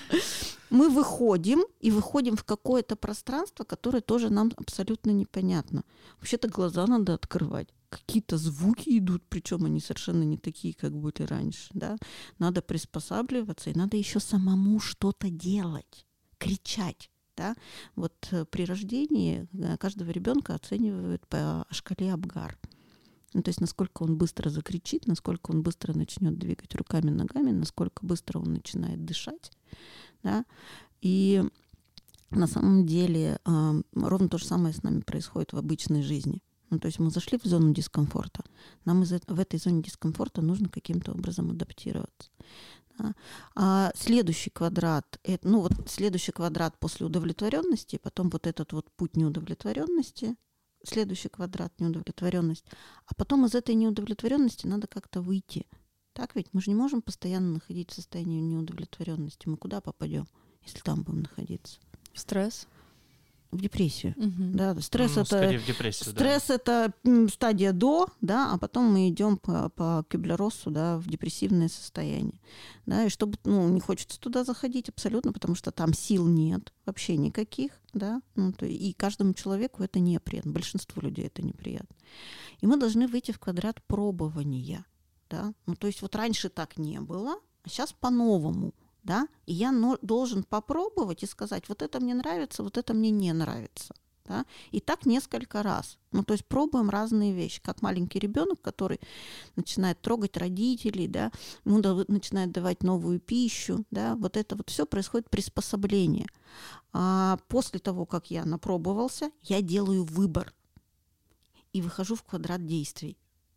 [0.68, 5.84] Мы выходим и выходим в какое-то пространство, которое тоже нам абсолютно непонятно.
[6.18, 7.68] Вообще-то глаза надо открывать.
[7.88, 11.68] Какие-то звуки идут, причем они совершенно не такие, как были раньше.
[11.72, 11.96] Да?
[12.40, 16.04] Надо приспосабливаться, и надо еще самому что-то делать,
[16.38, 17.10] кричать.
[17.36, 17.54] Да?
[17.94, 22.58] Вот э, при рождении э, каждого ребенка оценивают по шкале Абгар.
[23.36, 28.06] Ну, то есть насколько он быстро закричит, насколько он быстро начнет двигать руками, ногами, насколько
[28.06, 29.52] быстро он начинает дышать.
[30.22, 30.46] Да?
[31.02, 31.44] И
[32.30, 36.42] на самом деле а, ровно то же самое с нами происходит в обычной жизни.
[36.70, 38.42] Ну, то есть мы зашли в зону дискомфорта.
[38.86, 42.30] Нам из, в этой зоне дискомфорта нужно каким-то образом адаптироваться.
[42.98, 43.12] да.
[43.54, 49.14] А следующий квадрат, это, ну вот следующий квадрат после удовлетворенности, потом вот этот вот путь
[49.14, 50.36] неудовлетворенности,
[50.88, 52.66] следующий квадрат неудовлетворенность,
[53.06, 55.66] а потом из этой неудовлетворенности надо как-то выйти.
[56.12, 59.48] Так ведь мы же не можем постоянно находить в состоянии неудовлетворенности.
[59.48, 60.26] Мы куда попадем,
[60.62, 61.78] если там будем находиться?
[62.14, 62.66] Стресс.
[63.50, 64.14] В депрессию.
[64.16, 64.56] Мгм.
[64.56, 66.20] Да, стресс Ну, это депрессию, да.
[66.20, 66.92] Стресс это
[67.32, 72.40] стадия до, да, а потом мы идем по, по Кюблер-Россу, да, в депрессивное состояние.
[72.86, 77.16] Да, и чтобы, ну, не хочется туда заходить абсолютно, потому что там сил нет вообще
[77.16, 81.96] никаких, да, ну, то, и каждому человеку это неприятно, большинству людей это неприятно.
[82.60, 84.84] И мы должны выйти в квадрат пробования,
[85.30, 88.72] да, ну, то есть вот раньше так не было, а сейчас по-новому,
[89.06, 93.32] да, и я должен попробовать и сказать, вот это мне нравится, вот это мне не
[93.32, 95.98] нравится, да, и так несколько раз.
[96.10, 99.00] Ну, то есть пробуем разные вещи, как маленький ребенок, который
[99.54, 101.30] начинает трогать родителей, да,
[101.64, 106.26] ему начинает давать новую пищу, да, вот это вот все происходит приспособление.
[106.92, 110.52] А после того, как я напробовался, я делаю выбор
[111.72, 113.16] и выхожу в квадрат действий.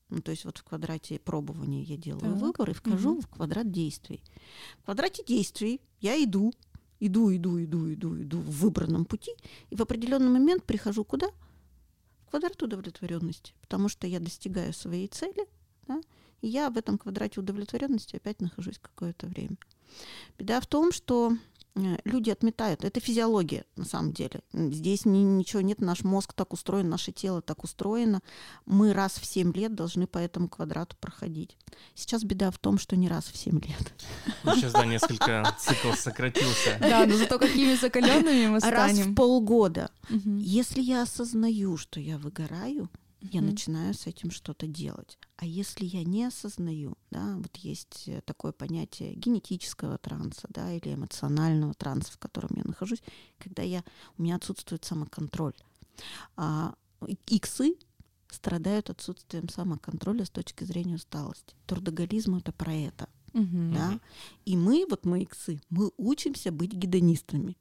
[0.09, 3.21] Ну, то есть вот в квадрате пробования я делаю Так, выбор и вхожу мгм.
[3.21, 4.23] в квадрат действий.
[4.81, 6.51] В квадрате действий я иду,
[6.99, 9.31] иду, иду, иду, иду, иду в выбранном пути,
[9.69, 11.27] и в определенный момент прихожу куда?
[12.25, 15.47] В квадрат удовлетворенности, потому что я достигаю своей цели,
[15.87, 16.01] да,
[16.41, 19.57] и я в этом квадрате удовлетворенности опять нахожусь какое-то время.
[20.37, 21.35] Беда в том, что
[22.05, 22.83] люди отметают.
[22.83, 24.41] Это физиология, на самом деле.
[24.53, 28.21] Здесь ни- ничего нет, наш мозг так устроен, наше тело так устроено.
[28.65, 31.57] Мы раз в 7 лет должны по этому квадрату проходить.
[31.95, 33.93] Сейчас беда в том, что не раз в 7 лет.
[34.43, 36.77] Ну, Сейчас, да, несколько цикл сократился.
[36.79, 39.15] Да, но зато какими закаленными мы А Раз в станем.
[39.15, 39.91] полгода.
[40.09, 42.89] Если я осознаю, что я выгораю,
[43.21, 43.51] я Мгм.
[43.51, 45.17] начинаю с этим что-то делать.
[45.35, 50.93] А если я не осознаю, да, вот есть э, такое понятие генетического транса, да, или
[50.93, 53.01] эмоционального транса, в котором я нахожусь,
[53.37, 53.83] когда я,
[54.17, 55.55] у меня отсутствует самоконтроль.
[56.37, 56.75] А
[57.27, 57.75] иксы
[58.29, 61.55] страдают отсутствием самоконтроля с точки зрения усталости.
[61.67, 63.73] Трудоголизм это про это, Мгм.
[63.73, 63.99] да.
[64.45, 67.57] И мы, вот мы иксы, мы учимся быть гедонистами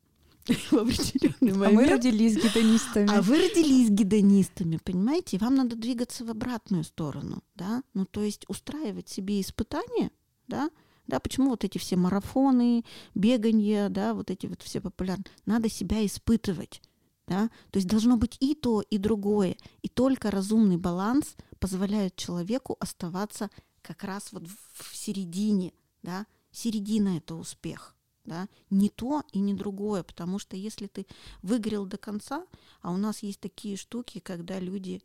[0.71, 1.93] в определенный А мы момент.
[1.93, 3.11] родились гедонистами.
[3.11, 5.37] А вы родились гедонистами, понимаете?
[5.37, 7.83] И вам надо двигаться в обратную сторону, да?
[7.95, 10.11] Ну, то есть устраивать себе испытания,
[10.47, 10.71] да?
[11.07, 12.85] Да, почему вот эти все марафоны,
[13.15, 15.25] беганье, да, вот эти вот все популярные.
[15.47, 16.83] Надо себя испытывать,
[17.27, 17.49] да?
[17.71, 19.57] То есть должно быть и то, и другое.
[19.83, 23.51] И только разумный баланс позволяет человеку оставаться
[23.83, 26.27] как раз вот в середине, да?
[26.53, 27.95] Середина— это успех.
[28.29, 28.47] Да?
[28.71, 31.07] Не то и не другое, потому что если ты
[31.43, 32.45] выгорел до конца,
[32.83, 35.01] а у нас есть такие штуки, когда люди,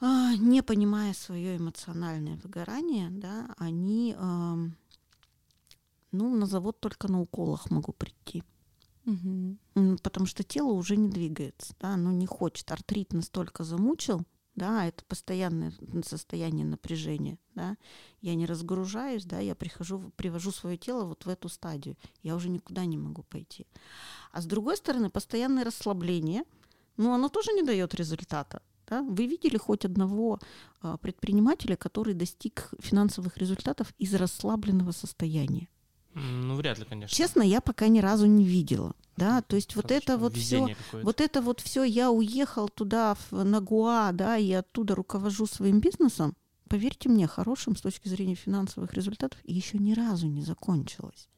[0.00, 4.16] а, не понимая свое эмоциональное выгорание, да, они,
[6.12, 8.42] ну, на завод только на уколах могу прийти.
[9.06, 9.58] М,
[10.02, 12.70] Потому что тело уже не двигается, да, оно не хочет.
[12.72, 14.22] Артрит настолько замучил,
[14.60, 15.72] да, это постоянное
[16.04, 17.78] состояние напряжения, да.
[18.20, 21.96] Я не разгружаюсь, да, я прихожу, привожу свое тело вот в эту стадию.
[22.22, 23.66] Я уже никуда не могу пойти.
[24.32, 26.42] А с другой стороны, постоянное расслабление,
[26.98, 28.60] ну, оно тоже не дает результата.
[28.86, 29.02] Да?
[29.02, 30.38] Вы видели хоть одного
[30.82, 35.68] а, предпринимателя, который достиг финансовых результатов из расслабленного состояния?
[36.14, 37.16] Ну, вряд ли, конечно.
[37.16, 38.94] Честно, я пока ни разу не видела.
[39.20, 43.44] Да, то есть вот это вот все, вот это вот все, я уехал туда в,
[43.44, 46.34] на Гуа, да, и оттуда руковожу своим бизнесом.
[46.68, 51.28] Поверьте мне, хорошим с точки зрения финансовых результатов еще ни разу не закончилось.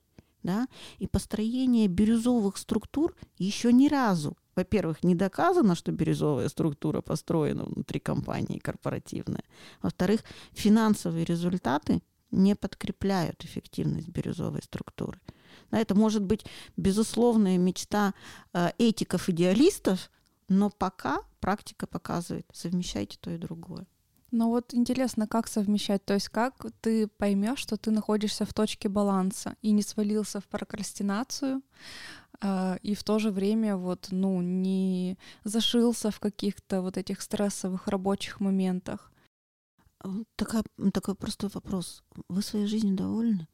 [0.45, 0.69] Да?
[0.99, 7.99] И построение бирюзовых структур еще ни разу, во-первых, не доказано, что бирюзовая структура построена внутри
[7.99, 9.45] компании корпоративная.
[9.81, 15.21] Во-вторых, финансовые результаты не подкрепляют эффективность бирюзовой структуры.
[15.73, 16.45] Это может быть
[16.77, 18.15] безусловная мечта
[18.53, 20.11] э, этиков-идеалистов,
[20.49, 23.87] но пока практика показывает, совмещайте то и другое.
[24.31, 28.89] Ну вот интересно, как совмещать, то есть как ты поймешь, что ты находишься в точке
[28.89, 31.63] баланса и не свалился в прокрастинацию,
[32.41, 37.89] э, и в то же время вот, ну, не зашился в каких-то вот этих стрессовых
[37.89, 39.13] рабочих моментах.
[40.37, 42.03] Такая, такой простой вопрос.
[42.29, 43.47] Вы своей жизнью довольны?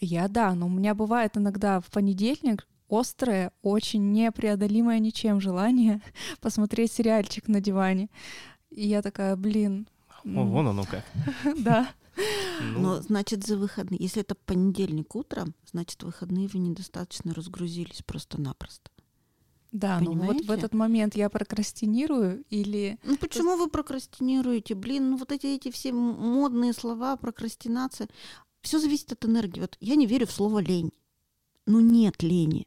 [0.00, 6.00] Я да, но у меня бывает иногда в понедельник острое, очень непреодолимое ничем желание
[6.40, 8.08] посмотреть сериальчик на диване.
[8.70, 9.88] И я такая, блин.
[10.24, 11.04] О, вон оно как.
[11.58, 11.90] Да.
[12.60, 12.80] Ну.
[12.80, 18.90] Но значит за выходные, если это понедельник утром, значит выходные вы недостаточно разгрузились просто-напросто.
[19.72, 20.26] Да, Понимаете?
[20.26, 22.98] ну вот в этот момент я прокрастинирую или...
[23.04, 24.74] Ну почему вы прокрастинируете?
[24.74, 28.08] Блин, ну вот эти, эти все модные слова, прокрастинация.
[28.62, 29.60] Все зависит от энергии.
[29.60, 30.92] Вот я не верю в слово лень.
[31.66, 32.66] Ну нет лени.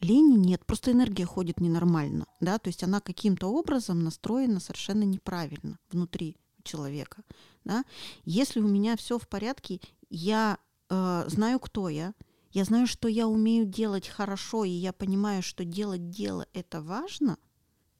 [0.00, 5.78] Лени нет, просто энергия ходит ненормально, да, то есть она каким-то образом настроена совершенно неправильно
[5.90, 7.24] внутри человека,
[7.64, 7.84] да.
[8.24, 12.14] Если у меня все в порядке, я э, знаю, кто я,
[12.52, 17.36] я знаю, что я умею делать хорошо, и я понимаю, что делать дело это важно,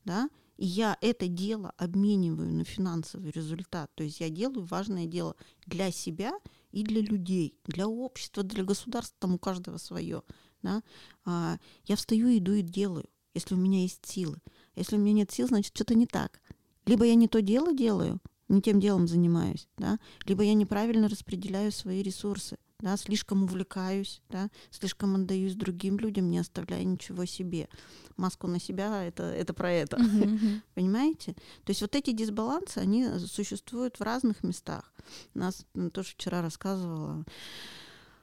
[0.04, 3.90] да, и я это дело обмениваю на финансовый результат.
[3.96, 5.34] То есть я делаю важное дело
[5.66, 6.32] для себя
[6.78, 10.22] и для людей, для общества, для государства, там у каждого свое.
[10.62, 10.82] Да?
[11.24, 14.38] А, я встаю, иду и делаю, если у меня есть силы.
[14.76, 16.40] Если у меня нет сил, значит, что-то не так.
[16.86, 19.98] Либо я не то дело делаю, не тем делом занимаюсь, да?
[20.24, 22.96] либо я неправильно распределяю свои ресурсы, да?
[22.96, 24.50] слишком увлекаюсь, да?
[24.70, 27.68] слишком отдаюсь другим людям, не оставляя ничего себе.
[28.16, 29.96] Маску на себя это, это про это.
[29.96, 31.34] Uh-huh, Понимаете?
[31.64, 34.92] То есть вот эти дисбалансы, они существуют в разных местах.
[35.34, 37.24] Нас тоже вчера рассказывала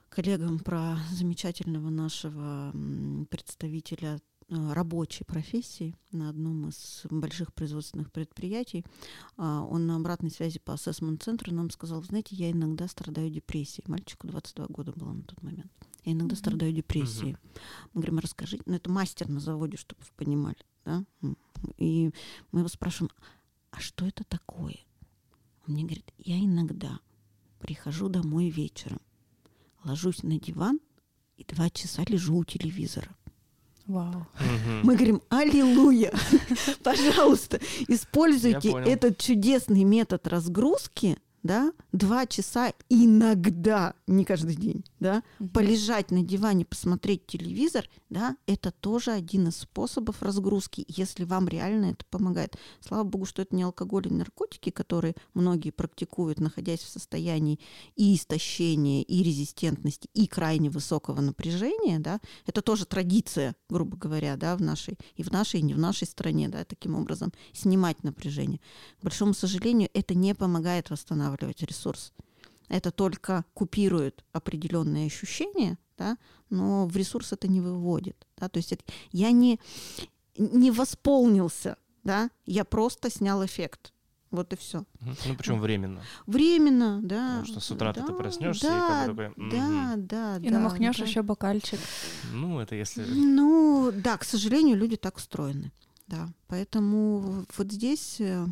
[0.08, 2.72] коллегам про замечательного нашего
[3.30, 8.84] представителя рабочей профессии на одном из больших производственных предприятий.
[9.36, 13.84] А, он на обратной связи по ассессмент-центру нам сказал, знаете, я иногда страдаю депрессией.
[13.88, 15.72] Мальчику 22 года было на тот момент.
[16.04, 16.38] Я иногда mm-hmm.
[16.38, 17.32] страдаю депрессией.
[17.32, 17.60] Mm-hmm.
[17.92, 18.62] Мы говорим, расскажите.
[18.66, 20.58] Ну, это мастер на заводе, чтобы вы понимали.
[20.84, 21.04] Да?
[21.78, 22.12] И
[22.52, 23.10] мы его спрашиваем,
[23.72, 24.78] а что это такое?
[25.66, 27.00] Он мне говорит, я иногда
[27.58, 29.00] прихожу домой вечером,
[29.82, 30.78] ложусь на диван
[31.36, 33.16] и два часа лежу у телевизора.
[33.86, 34.26] Вау.
[34.82, 36.12] Мы говорим, аллилуйя,
[36.82, 45.50] пожалуйста, используйте этот чудесный метод разгрузки да, два часа иногда, не каждый день, да, угу.
[45.50, 51.92] полежать на диване, посмотреть телевизор, да, это тоже один из способов разгрузки, если вам реально
[51.92, 52.56] это помогает.
[52.80, 57.60] Слава богу, что это не алкоголь и наркотики, которые многие практикуют, находясь в состоянии
[57.94, 64.56] и истощения, и резистентности, и крайне высокого напряжения, да, это тоже традиция, грубо говоря, да,
[64.56, 68.60] в нашей, и в нашей, и не в нашей стране, да, таким образом снимать напряжение.
[69.00, 72.12] К большому сожалению, это не помогает восстанавливать восстанавливать ресурс.
[72.68, 76.18] Это только купирует определенные ощущения, да,
[76.50, 78.26] но в ресурс это не выводит.
[78.36, 79.60] Да, то есть это, я не,
[80.36, 83.92] не восполнился, да, я просто снял эффект.
[84.32, 84.84] Вот и все.
[85.00, 86.02] Ну, причем временно.
[86.26, 87.38] Временно, да.
[87.40, 89.50] Потому что с утра да, ты проснешься да, и как бы такой.
[89.50, 91.04] Да, да, И да, намахнешь да.
[91.04, 91.78] еще бокальчик.
[92.32, 93.04] Ну, это если.
[93.04, 95.72] Ну, да, к сожалению, люди так устроены.
[96.08, 96.28] Да.
[96.48, 98.46] Поэтому вот здесь э,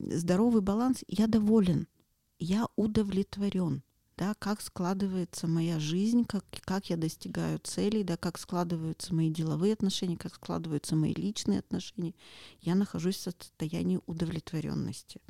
[0.00, 1.02] здоровый баланс.
[1.08, 1.88] Я доволен
[2.38, 3.82] я удовлетворен,
[4.16, 9.74] да, как складывается моя жизнь, как, как я достигаю целей, да, как складываются мои деловые
[9.74, 12.14] отношения, как складываются мои личные отношения.
[12.60, 15.20] Я нахожусь в состоянии удовлетворенности.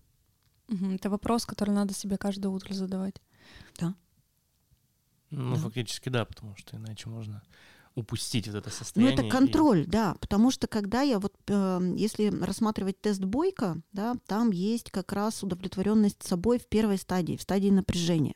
[0.69, 3.21] Это вопрос, который надо себе каждое утро задавать.
[3.79, 3.95] Да.
[5.31, 5.61] Ну, да.
[5.61, 7.43] фактически да, потому что иначе можно
[7.97, 9.17] упустить вот это состояние.
[9.17, 9.87] Ну, это контроль, и...
[9.87, 15.13] да, потому что когда я вот, э, если рассматривать тест Бойко, да, там есть как
[15.13, 18.35] раз удовлетворенность собой в первой стадии, в стадии напряжения.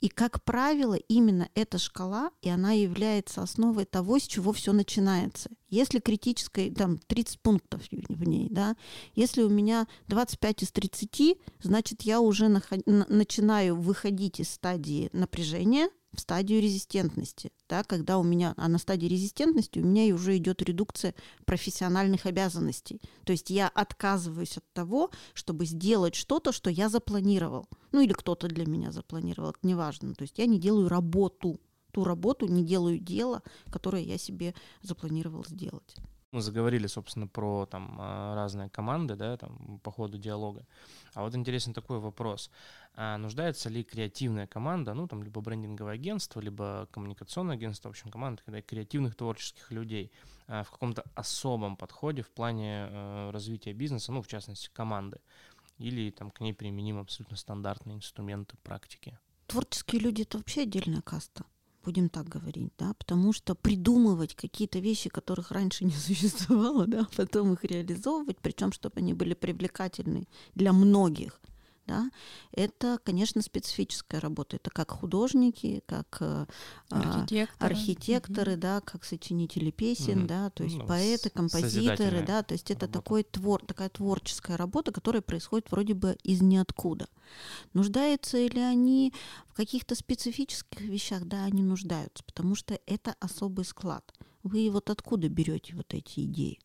[0.00, 5.50] И, как правило, именно эта шкала, и она является основой того, с чего все начинается.
[5.70, 8.76] Если критической, там, 30 пунктов в ней, да,
[9.14, 12.80] если у меня 25 из 30, значит, я уже наход...
[12.86, 19.06] начинаю выходить из стадии напряжения, в стадию резистентности, да, когда у меня, а на стадии
[19.06, 21.14] резистентности у меня уже идет редукция
[21.46, 23.00] профессиональных обязанностей.
[23.24, 27.68] То есть я отказываюсь от того, чтобы сделать что-то, что я запланировал.
[27.92, 30.14] Ну или кто-то для меня запланировал, это неважно.
[30.14, 31.60] То есть я не делаю работу,
[31.92, 35.96] ту работу, не делаю дело, которое я себе запланировал сделать.
[36.32, 40.66] Мы заговорили, собственно, про там а, разные команды, да, там по ходу диалога.
[41.12, 42.50] А вот интересен такой вопрос.
[42.94, 48.10] А нуждается ли креативная команда, ну, там, либо брендинговое агентство, либо коммуникационное агентство, в общем,
[48.10, 50.12] команда, когда креативных творческих людей
[50.46, 55.20] а, в каком-то особом подходе в плане а, развития бизнеса, ну, в частности, команды,
[55.78, 59.18] или там к ней применимы абсолютно стандартные инструменты практики?
[59.46, 61.44] Творческие люди— это вообще отдельная каста
[61.84, 67.54] будем так говорить, да, потому что придумывать какие-то вещи, которых раньше не существовало, да, потом
[67.54, 71.40] их реализовывать, причем чтобы они были привлекательны для многих,
[71.92, 72.10] да,
[72.52, 74.56] это, конечно, специфическая работа.
[74.56, 76.46] Это как художники, как э,
[76.88, 78.60] архитекторы, архитекторы угу.
[78.60, 80.28] да, как сочинители песен, угу.
[80.28, 84.90] да, то есть ну, поэты, композиторы, да, то есть это такой твор, такая творческая работа,
[84.90, 87.08] которая происходит вроде бы из ниоткуда.
[87.74, 89.12] Нуждаются ли они
[89.48, 91.24] в каких-то специфических вещах?
[91.24, 94.14] Да, они нуждаются, потому что это особый склад.
[94.42, 96.58] Вы вот откуда берете вот эти идеи?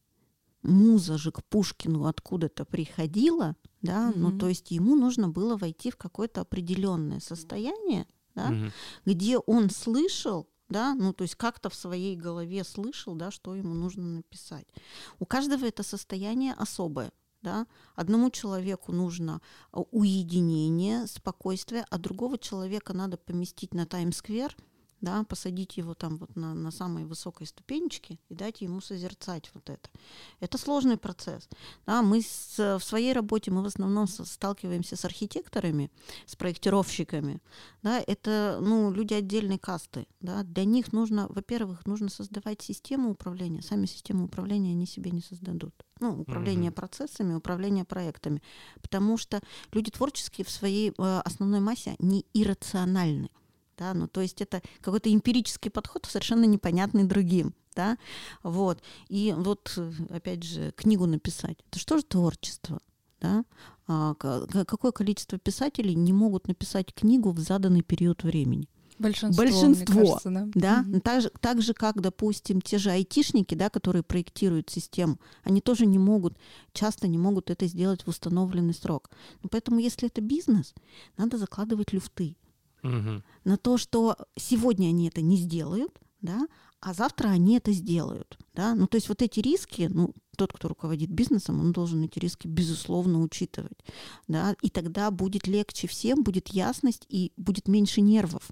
[0.68, 4.18] Муза же к Пушкину откуда-то приходила, да, mm-hmm.
[4.18, 8.72] ну то есть ему нужно было войти в какое-то определенное состояние, да, mm-hmm.
[9.06, 13.74] где он слышал, да, ну то есть как-то в своей голове слышал, да, что ему
[13.74, 14.68] нужно написать.
[15.20, 17.12] У каждого это состояние особое.
[17.44, 17.68] Да?
[17.96, 19.42] Одному человеку нужно
[19.72, 24.56] а, уединение, спокойствие, а другого человека надо поместить на Таймс-сквер,
[25.02, 29.70] да, посадить его там вот на, на самой высокой ступенечке и дать ему созерцать вот
[29.70, 29.90] это.
[30.40, 31.48] Это сложный процесс.
[31.86, 35.92] Да, мы с, в своей работе мы в основном сталкиваемся с архитекторами,
[36.26, 37.42] с проектировщиками.
[37.84, 40.08] Да, это ну, люди отдельной касты.
[40.20, 40.44] Да.
[40.44, 43.62] Для них нужно, во-первых, нужно создавать систему управления.
[43.62, 45.74] Сами системы управления они себе не создадут.
[46.00, 46.76] Ну, управление mm-hmm.
[46.76, 48.42] процессами, управление проектами.
[48.82, 49.42] Потому что
[49.72, 53.30] люди творческие в своей э, основной массе не иррациональны.
[53.78, 53.94] Да?
[53.94, 57.54] Ну, то есть это какой-то эмпирический подход, совершенно непонятный другим.
[57.76, 57.98] Да?
[58.44, 58.82] Вот.
[59.08, 59.78] И вот,
[60.10, 61.58] опять же, книгу написать.
[61.70, 62.80] Это что же творчество?
[63.22, 63.46] Да?
[63.88, 68.68] А, какое количество писателей не могут написать книгу в заданный период времени?
[69.00, 69.44] Большинство.
[69.44, 69.94] Большинство.
[69.94, 70.48] Кажется, да.
[70.56, 70.86] да?
[70.88, 71.00] Mm-hmm.
[71.02, 75.86] Так, же, так же, как, допустим, те же айтишники, да, которые проектируют систему, они тоже
[75.86, 76.36] не могут,
[76.74, 79.12] часто не могут это сделать в установленный срок.
[79.44, 80.74] Но поэтому, если это бизнес,
[81.16, 82.36] надо закладывать люфты
[82.84, 83.24] угу.
[83.44, 86.48] на то, что сегодня они это не сделают, да,
[86.80, 88.38] а завтра они это сделают.
[88.54, 88.76] Да?
[88.76, 92.48] Ну, то есть вот эти риски, ну, тот, кто руководит бизнесом, он должен эти риски,
[92.48, 93.80] безусловно, учитывать.
[94.28, 94.56] Да?
[94.62, 98.52] И тогда будет легче всем, будет ясность и будет меньше нервов.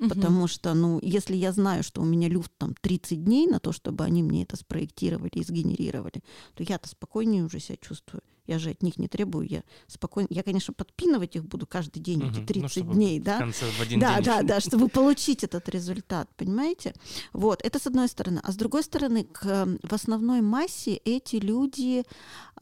[0.00, 0.08] Угу.
[0.08, 3.70] Потому что, ну, если я знаю, что у меня люфт там 30 дней на то,
[3.72, 6.22] чтобы они мне это спроектировали и сгенерировали,
[6.54, 8.22] то я-то спокойнее уже себя чувствую.
[8.46, 12.22] Я же от них не требую, я спокойно, я, конечно, подпинывать их буду каждый день,
[12.22, 12.30] угу.
[12.30, 13.36] эти 30 ну, дней, да?
[13.36, 14.24] В конце, в один да, день.
[14.24, 16.94] да, да, чтобы получить этот результат, понимаете?
[17.34, 18.40] Вот, это с одной стороны.
[18.42, 22.04] А с другой стороны, к, в основной массе эти люди,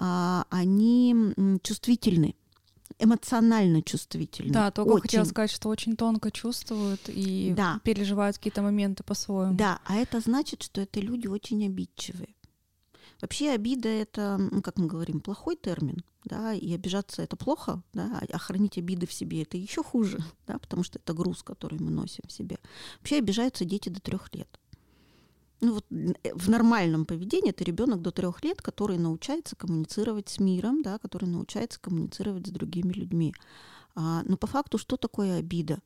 [0.00, 1.14] а, они
[1.62, 2.34] чувствительны
[2.98, 4.52] эмоционально чувствительны.
[4.52, 5.02] Да, только очень.
[5.02, 7.80] хотела сказать, что очень тонко чувствуют и да.
[7.84, 9.54] переживают какие-то моменты по-своему.
[9.54, 12.34] Да, а это значит, что это люди очень обидчивые.
[13.20, 18.22] Вообще обида это, ну, как мы говорим, плохой термин, да, и обижаться это плохо, да,
[18.32, 21.90] а хранить обиды в себе это еще хуже, да, потому что это груз, который мы
[21.90, 22.58] носим в себе.
[22.98, 24.48] Вообще обижаются дети до трех лет.
[25.60, 30.38] Ну, вот э, в нормальном поведении это ребенок до трех лет, который научается коммуницировать с
[30.38, 33.34] миром, да, который научается коммуницировать с другими людьми.
[33.94, 35.80] А, но по факту что такое обида?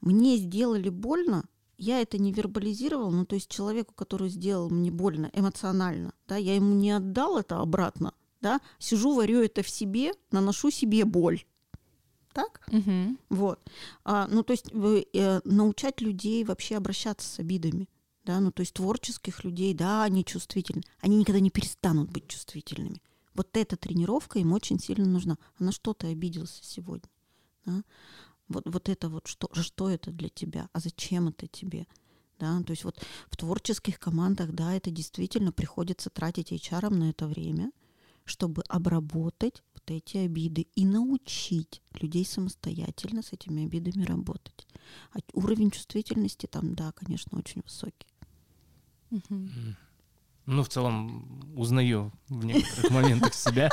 [0.00, 1.44] Мне сделали больно,
[1.78, 6.54] я это не вербализировал, ну то есть человеку, который сделал мне больно эмоционально, да, я
[6.54, 11.44] ему не отдал это обратно, да, сижу, варю это в себе, наношу себе боль.
[12.32, 12.60] Так?
[12.68, 13.16] Угу.
[13.28, 13.60] Вот.
[14.04, 17.88] А, ну, то есть вы, э, научать людей вообще обращаться с обидами.
[18.24, 20.82] Да, ну, то есть творческих людей, да, они чувствительны.
[21.00, 23.02] Они никогда не перестанут быть чувствительными.
[23.34, 25.38] Вот эта тренировка им очень сильно нужна.
[25.58, 27.08] А на что ты обиделся сегодня?
[27.64, 27.82] Да?
[28.48, 31.86] Вот, вот это вот, что, что это для тебя, а зачем это тебе?
[32.38, 33.00] Да, то есть вот
[33.30, 37.70] в творческих командах, да, это действительно приходится тратить HR на это время,
[38.24, 44.66] чтобы обработать вот эти обиды и научить людей самостоятельно с этими обидами работать.
[45.12, 48.11] А уровень чувствительности там, да, конечно, очень высокий.
[49.12, 49.50] Угу.
[50.46, 53.70] Ну, в целом, узнаю в некоторых моментах себя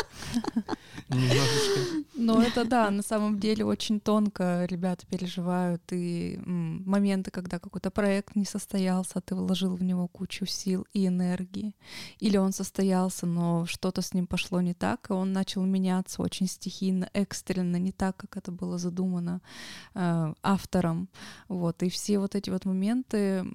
[1.09, 2.05] немножечко.
[2.15, 5.81] Но это да, на самом деле очень тонко ребята переживают.
[5.91, 11.07] И моменты, когда какой-то проект не состоялся, а ты вложил в него кучу сил и
[11.07, 11.73] энергии.
[12.19, 16.47] Или он состоялся, но что-то с ним пошло не так, и он начал меняться очень
[16.47, 19.41] стихийно, экстренно, не так, как это было задумано
[19.95, 21.09] э, автором.
[21.47, 21.81] Вот.
[21.83, 23.45] И все вот эти вот моменты,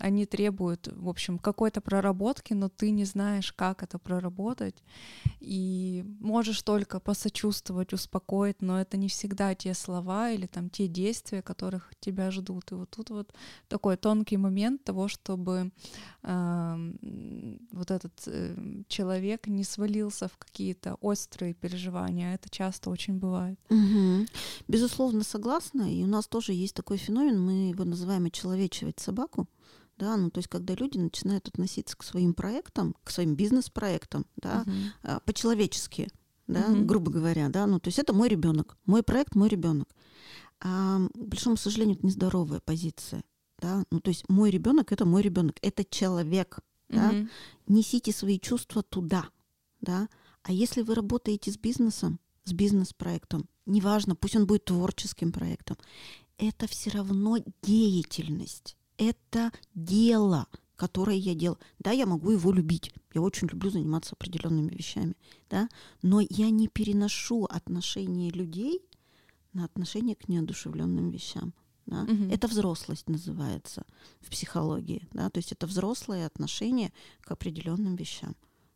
[0.00, 4.82] они требуют, в общем, какой-то проработки, но ты не знаешь, как это проработать,
[5.40, 11.42] и можешь только посочувствовать, успокоить, но это не всегда те слова или там те действия,
[11.42, 12.72] которых тебя ждут.
[12.72, 13.34] И вот тут вот
[13.68, 15.70] такой тонкий момент того, чтобы
[16.22, 16.92] э,
[17.72, 22.34] вот этот э, человек не свалился в какие-то острые переживания.
[22.34, 23.58] Это часто очень бывает.
[23.70, 24.26] Угу.
[24.68, 25.92] Безусловно, согласна.
[25.92, 29.46] И у нас тоже есть такой феномен, мы его называем очеловечивать собаку
[29.96, 34.64] да, ну то есть когда люди начинают относиться к своим проектам, к своим бизнес-проектам, да,
[35.02, 35.22] uh-huh.
[35.24, 36.08] по-человечески,
[36.46, 36.84] да, uh-huh.
[36.84, 39.88] грубо говоря, да, ну то есть это мой ребенок, мой проект, мой ребенок.
[40.60, 43.22] А, к большому сожалению, это нездоровая позиция,
[43.58, 46.96] да, ну то есть мой ребенок это мой ребенок, это человек, uh-huh.
[46.96, 47.28] да,
[47.66, 49.28] несите свои чувства туда,
[49.80, 50.08] да,
[50.42, 55.78] а если вы работаете с бизнесом, с бизнес-проектом, неважно, пусть он будет творческим проектом,
[56.36, 61.58] это все равно деятельность это дело, которое я делаю.
[61.78, 62.92] Да, я могу его любить.
[63.12, 65.14] Я очень люблю заниматься определенными вещами,
[65.48, 65.68] да,
[66.02, 68.80] но я не переношу отношения людей
[69.52, 71.54] на отношения к неодушевленным вещам.
[71.86, 72.02] Да?
[72.02, 72.24] Угу.
[72.30, 73.84] Это взрослость называется
[74.20, 75.06] в психологии.
[75.12, 75.30] Да?
[75.30, 78.34] То есть это взрослое отношение к определенным вещам.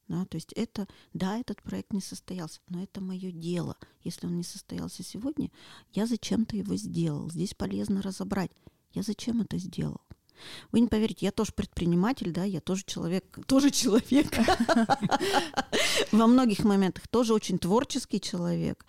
[0.08, 0.24] Да?
[0.26, 3.76] То есть это, да, этот проект не состоялся, но это мое дело.
[4.02, 5.50] Если он не состоялся сегодня,
[5.92, 7.30] я зачем-то его сделал.
[7.30, 8.50] Здесь полезно разобрать,
[8.92, 10.00] я зачем это сделал.
[10.72, 14.26] Вы не поверите, я тоже предприниматель, да, я тоже человек, тоже человек.
[16.12, 18.84] Во многих моментах тоже очень творческий человек.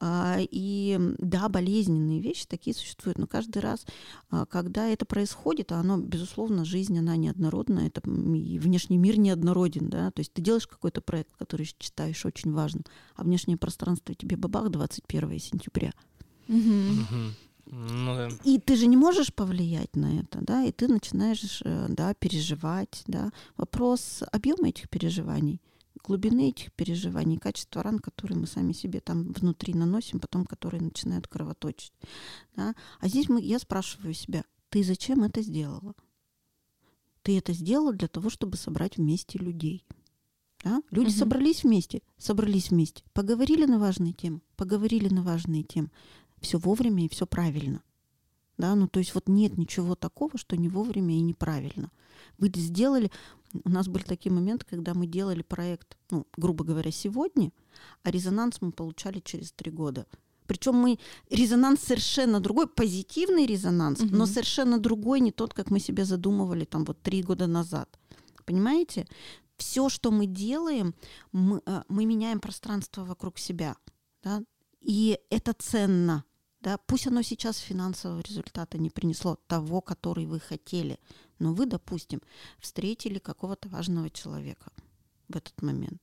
[0.00, 3.84] А, и да, болезненные вещи такие существуют, но каждый раз,
[4.30, 9.88] а, когда это происходит, а оно, безусловно, жизнь, она неоднородная, это и внешний мир неоднороден,
[9.88, 12.84] да, то есть ты делаешь какой-то проект, который считаешь очень важным,
[13.16, 15.92] а внешнее пространство тебе бабах 21 сентября.
[17.66, 18.28] Ну, да.
[18.44, 23.02] И ты же не можешь повлиять на это, да, и ты начинаешь, э, да, переживать,
[23.06, 23.32] да.
[23.56, 25.60] Вопрос объема этих переживаний,
[26.02, 31.28] глубины этих переживаний, качества ран, которые мы сами себе там внутри наносим, потом которые начинают
[31.28, 31.92] кровоточить,
[32.56, 32.74] да.
[33.00, 35.94] А здесь мы, я спрашиваю себя, ты зачем это сделала?
[37.22, 39.86] Ты это сделала для того, чтобы собрать вместе людей.
[40.64, 40.82] Да?
[40.90, 41.16] Люди угу.
[41.16, 45.90] собрались вместе, собрались вместе, поговорили на важные темы, поговорили на важные темы
[46.42, 47.82] все вовремя и все правильно.
[48.58, 51.90] Да, ну то есть вот нет ничего такого, что не вовремя и неправильно.
[52.38, 53.10] Вы сделали,
[53.64, 57.52] у нас были такие моменты, когда мы делали проект, ну, грубо говоря, сегодня,
[58.02, 60.06] а резонанс мы получали через три года.
[60.46, 60.98] Причем мы
[61.30, 64.14] резонанс совершенно другой, позитивный резонанс, угу.
[64.14, 67.98] но совершенно другой, не тот, как мы себе задумывали там вот три года назад.
[68.44, 69.06] Понимаете?
[69.56, 70.94] Все, что мы делаем,
[71.30, 73.76] мы, э, мы меняем пространство вокруг себя.
[74.22, 74.42] Да?
[74.80, 76.24] И это ценно.
[76.62, 81.00] Да, пусть оно сейчас финансового результата не принесло того, который вы хотели,
[81.40, 82.20] но вы, допустим,
[82.60, 84.70] встретили какого-то важного человека
[85.28, 86.00] в этот момент.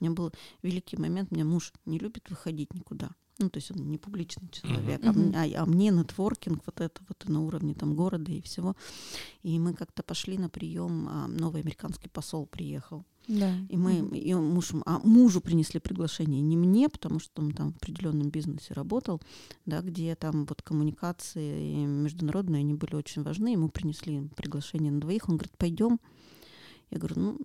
[0.00, 0.32] У меня был
[0.62, 3.10] великий момент, у меня муж не любит выходить никуда.
[3.38, 5.34] Ну, то есть он не публичный человек, uh-huh.
[5.34, 8.76] а, а, а мне нетворкинг вот это вот на уровне там города и всего.
[9.42, 13.04] И мы как-то пошли на прием, а, новый американский посол приехал.
[13.28, 13.54] Да.
[13.68, 17.76] И мы, и муж, а мужу принесли приглашение, не мне, потому что он там в
[17.76, 19.20] определенном бизнесе работал,
[19.66, 23.48] да, где там вот коммуникации международные, они были очень важны.
[23.48, 25.28] Ему принесли приглашение на двоих.
[25.28, 26.00] Он говорит, пойдем.
[26.90, 27.38] Я говорю, ну,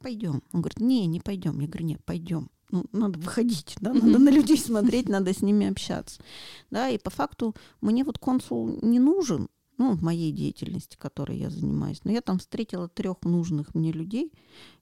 [0.00, 0.42] пойдем.
[0.52, 1.58] Он говорит, не, не пойдем.
[1.60, 2.50] Я говорю, нет, пойдем.
[2.70, 6.22] Ну, надо выходить, да, надо на людей смотреть, надо с ними общаться.
[6.70, 9.48] Да, и по факту мне вот консул не нужен,
[9.82, 12.00] ну, в моей деятельности, которой я занимаюсь.
[12.04, 14.32] Но я там встретила трех нужных мне людей,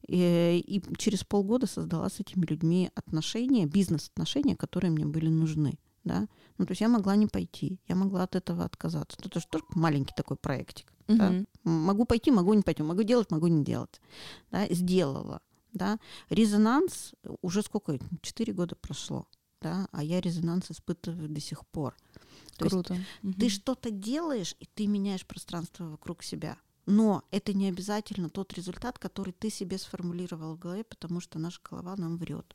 [0.06, 5.78] и, и через полгода создала с этими людьми отношения, бизнес-отношения, которые мне были нужны.
[6.04, 6.28] Да?
[6.58, 9.16] Ну, то есть я могла не пойти, я могла от этого отказаться.
[9.24, 10.92] Это же тоже маленький такой проектик.
[11.08, 11.16] Угу.
[11.16, 11.32] Да?
[11.64, 14.02] Могу пойти, могу не пойти, могу делать, могу не делать.
[14.50, 14.66] Да?
[14.68, 15.40] Сделала.
[15.72, 15.98] Да?
[16.28, 17.98] Резонанс уже сколько?
[18.20, 19.26] Четыре года прошло.
[19.62, 19.88] Да?
[19.92, 21.96] А я резонанс испытываю до сих пор.
[22.60, 22.94] То Круто.
[22.94, 23.32] Есть угу.
[23.32, 26.58] Ты что-то делаешь, и ты меняешь пространство вокруг себя.
[26.84, 31.58] Но это не обязательно тот результат, который ты себе сформулировал в голове, потому что наша
[31.68, 32.54] голова нам врет.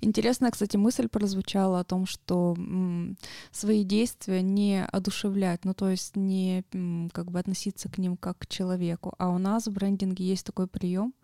[0.00, 3.16] Интересная, кстати, мысль прозвучала о том, что м,
[3.50, 8.40] свои действия не одушевлять, ну то есть не м, как бы относиться к ним как
[8.40, 9.14] к человеку.
[9.18, 11.14] А у нас в брендинге есть такой прием,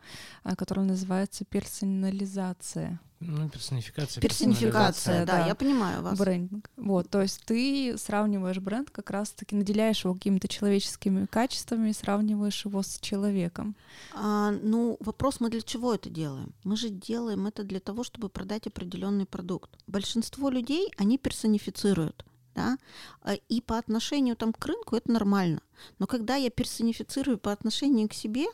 [0.42, 3.00] а, который называется персонализация.
[3.20, 4.22] Ну, персонификация.
[4.22, 5.46] Персонификация, да, да.
[5.46, 6.18] я понимаю вас.
[6.18, 6.70] Брендинг.
[6.76, 12.64] Вот, то есть ты сравниваешь бренд, как раз-таки наделяешь его какими-то человеческими качествами, и сравниваешь
[12.64, 13.76] его с человеком.
[14.14, 16.54] А, ну, вопрос, мы для чего это делаем?
[16.64, 19.70] Мы же делаем это для того, чтобы продать определенный продукт.
[19.86, 22.24] Большинство людей, они персонифицируют.
[22.54, 22.78] Да?
[23.22, 25.60] А, И по отношению там, к рынку это нормально.
[25.98, 28.46] Но когда я персонифицирую по отношению к себе,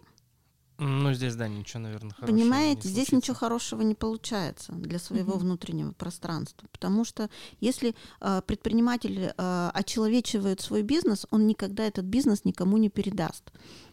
[0.78, 5.34] Ну, здесь, да, ничего, наверное, хорошего Понимаете, не здесь ничего хорошего не получается для своего
[5.34, 5.40] Мгм.
[5.40, 6.68] внутреннего пространства.
[6.70, 12.90] Потому что если э, предприниматель э, очеловечивает свой бизнес, он никогда этот бизнес никому не
[12.90, 13.44] передаст.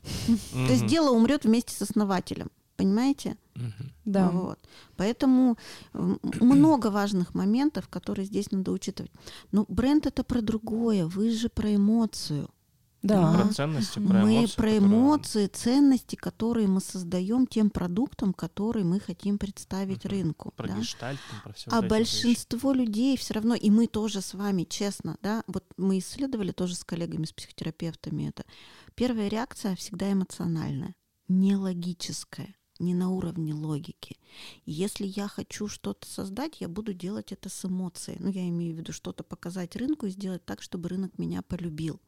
[0.52, 2.52] То есть дело умрет вместе с основателем.
[2.76, 3.38] Понимаете?
[3.56, 3.92] Мгм.
[4.06, 4.30] Да.
[4.32, 4.60] Вот.
[4.98, 5.58] Поэтому
[5.94, 9.12] много важных моментов, которые здесь надо учитывать.
[9.52, 11.06] Но бренд это про другое.
[11.06, 12.50] Вы же про эмоцию.
[13.04, 13.34] Да.
[13.34, 14.56] Про ценности, про мы эмоции.
[14.56, 20.12] про которые- эмоции, ценности, которые мы создаем тем продуктом, который мы хотим представить Мгм.
[20.12, 20.54] рынку.
[20.56, 20.80] Про да?
[20.80, 25.44] гештальт, про все А большинство людей все равно, и мы тоже с вами, честно, да,
[25.48, 28.46] вот мы исследовали тоже с коллегами, с психотерапевтами это.
[28.96, 30.96] Первая реакция всегда эмоциональная,
[31.28, 34.18] не логическая, не на уровне логики.
[34.66, 38.18] Если я хочу что-то создать, я буду делать это с эмоцией.
[38.22, 42.00] Ну, я имею в виду что-то показать рынку и сделать так, чтобы рынок меня полюбил.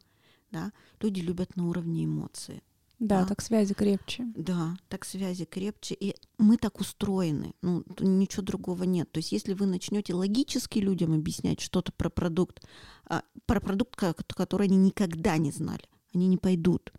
[0.55, 0.71] Да?
[1.01, 2.61] Люди любят на уровне эмоции.
[2.99, 3.27] Да, Да.
[3.27, 4.23] так связи крепче.
[4.37, 5.95] Да, так связи крепче.
[5.99, 7.53] И мы так устроены.
[7.61, 9.11] Ну, ничего другого нет.
[9.11, 12.63] То есть, если вы начнете логически людям объяснять что-то про продукт,
[13.05, 15.83] а, про продукт, ко- который они никогда не знали,
[16.13, 16.93] они не пойдут.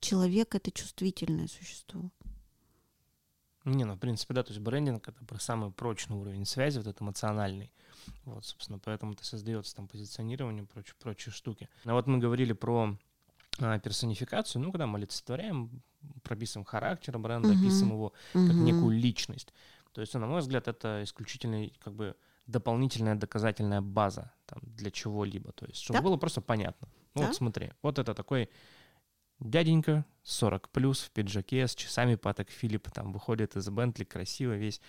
[0.00, 2.10] Человек это чувствительное существо.
[3.66, 6.86] Не, ну, в принципе, да, то есть брендинг— это про самый прочный уровень связи, вот
[6.86, 7.70] этот эмоциональный.
[8.34, 11.68] Вот, собственно, поэтому это создается там позиционирование, прочие, прочие штуки.
[11.84, 12.96] А вот мы говорили про
[13.58, 15.82] а, персонификацию, ну, когда мы олицетворяем,
[16.22, 17.60] прописываем характер бренда, Мгм.
[17.60, 18.64] описываем его как Мгм.
[18.64, 19.52] некую личность.
[19.92, 22.14] То есть, на мой взгляд, это исключительно как бы
[22.46, 25.52] дополнительная доказательная база там, для чего-либо.
[25.52, 26.04] То есть, чтобы Да.
[26.04, 26.88] было просто понятно.
[27.14, 27.26] Ну, Да.
[27.26, 28.48] вот смотри, вот это такой
[29.40, 34.80] дяденька, 40 плюс, в пиджаке, с часами Патек Филипп, там выходит из Бентли, красиво весь,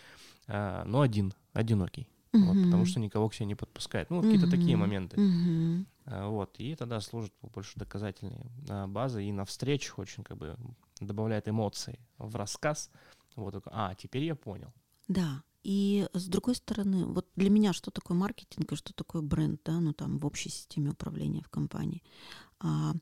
[0.48, 2.08] а, но один, одинокий.
[2.34, 4.10] Вот, потому что никого к себе не подпускает.
[4.10, 5.20] Ну, вот какие-то такие моменты.
[5.20, 5.86] Мгм.
[6.06, 10.56] А, Вот, и тогда служит больше доказательной а, базой, и на встречах очень как бы
[11.00, 12.90] добавляет эмоций в рассказ.
[13.36, 14.72] Вот, а, теперь я понял.
[15.08, 15.44] Да.
[15.64, 19.80] И с другой стороны, вот для меня что такое маркетинг и что такое бренд, да,
[19.80, 22.02] ну там в общей системе управления в компании.
[22.60, 22.94] А,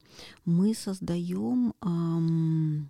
[0.44, 2.90] мы создаем, ам,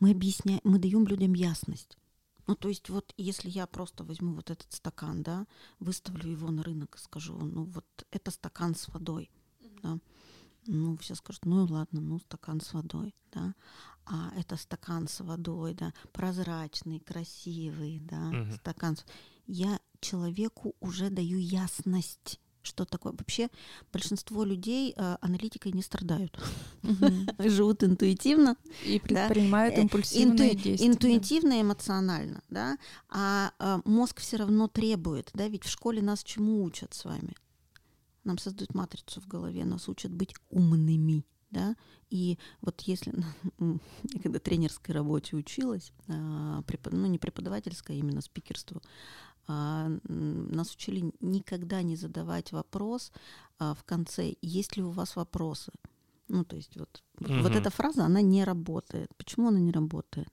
[0.00, 1.98] мы объясняем, мы даем людям ясность.
[2.46, 5.46] Ну, то есть вот если я просто возьму вот этот стакан, да,
[5.80, 9.30] выставлю его на рынок и скажу, ну вот это стакан с водой,
[9.82, 9.98] да,
[10.66, 13.54] ну все скажут, ну и ладно, ну стакан с водой, да,
[14.04, 18.52] а это стакан с водой, да, прозрачный, красивый, да, Мгм.
[18.52, 18.96] стакан.
[18.96, 19.04] с-
[19.46, 23.12] Я человеку уже даю ясность, что такое.
[23.12, 23.48] Вообще
[23.92, 26.38] большинство людей э, аналитикой не страдают,
[26.82, 27.26] Мгм.
[27.48, 30.88] живут интуитивно, И предпринимают Э, импульсивные инту- действия.
[30.88, 30.94] да.
[30.94, 32.76] интуитивно, эмоционально, да,
[33.08, 37.34] а э, мозг все равно требует, да, ведь в школе нас чему учат с вами?
[38.24, 41.76] Нам создают матрицу в голове, нас учат быть умными, да,
[42.10, 43.12] и вот если,
[43.60, 48.82] я когда тренерской работе училась, а, ну не преподавательской, а именно спикерству,
[49.48, 53.12] нас учили никогда не задавать вопрос
[53.58, 55.72] а, в конце, есть ли у вас вопросы.
[56.28, 57.46] Ну, то есть вот, вот Мгм.
[57.46, 59.10] эта фраза, она не работает.
[59.16, 60.28] Почему она не работает?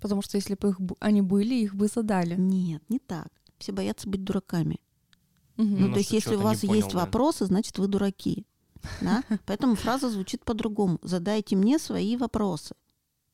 [0.00, 2.34] Потому что если бы их они были, их бы задали.
[2.36, 3.28] Нет, не так.
[3.58, 4.80] Все боятся быть дураками.
[5.56, 5.80] Мгм.
[5.80, 6.98] Ну, Ну, то есть, если у вас понял, есть да.
[6.98, 8.46] вопросы, значит, вы дураки.
[9.00, 9.22] Да?
[9.46, 10.98] Поэтому фраза звучит по-другому.
[11.02, 12.74] Задайте мне свои вопросы.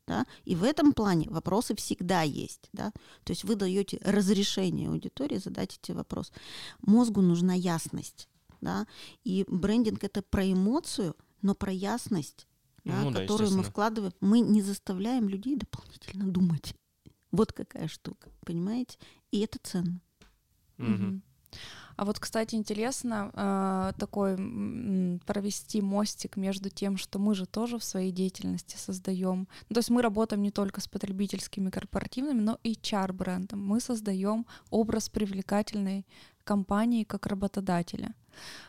[0.06, 0.26] Да?
[0.44, 2.68] И в этом плане вопросы всегда есть.
[2.72, 2.92] Да?
[3.24, 6.32] То есть вы даете разрешение аудитории задать эти вопросы.
[6.80, 8.28] Мозгу нужна ясность.
[8.60, 8.86] Да?
[9.24, 12.46] И брендинг это про эмоцию, но про ясность,
[12.84, 14.12] да, Ну да, которую мы вкладываем.
[14.20, 16.74] Мы не заставляем людей дополнительно думать.
[17.32, 18.98] Вот какая штука, понимаете?
[19.32, 20.00] И это ценно.
[20.78, 21.22] Мгм.
[21.96, 24.36] А вот, кстати, интересно э, такой
[25.26, 29.48] провести мостик между тем, что мы же тоже в своей деятельности создаем.
[29.68, 33.66] Ну, то есть мы работаем не только с потребительскими корпоративными, но и HR-брендом.
[33.66, 36.06] Мы создаем образ привлекательной
[36.44, 38.14] компании как работодателя.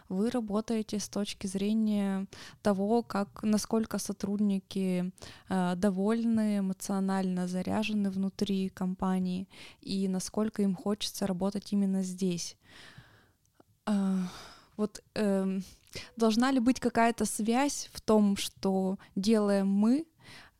[0.10, 2.26] вы работаете с точки зрения
[2.62, 5.12] того, как, насколько сотрудники
[5.50, 9.48] э, довольны, эмоционально заряжены внутри компании
[9.82, 12.56] и насколько им хочется работать именно здесь.
[13.88, 14.18] Э,
[14.78, 15.60] вот э,
[16.16, 20.06] должна ли быть какая-то связь в том, что делаем мы,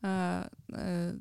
[0.02, 1.18] э, э,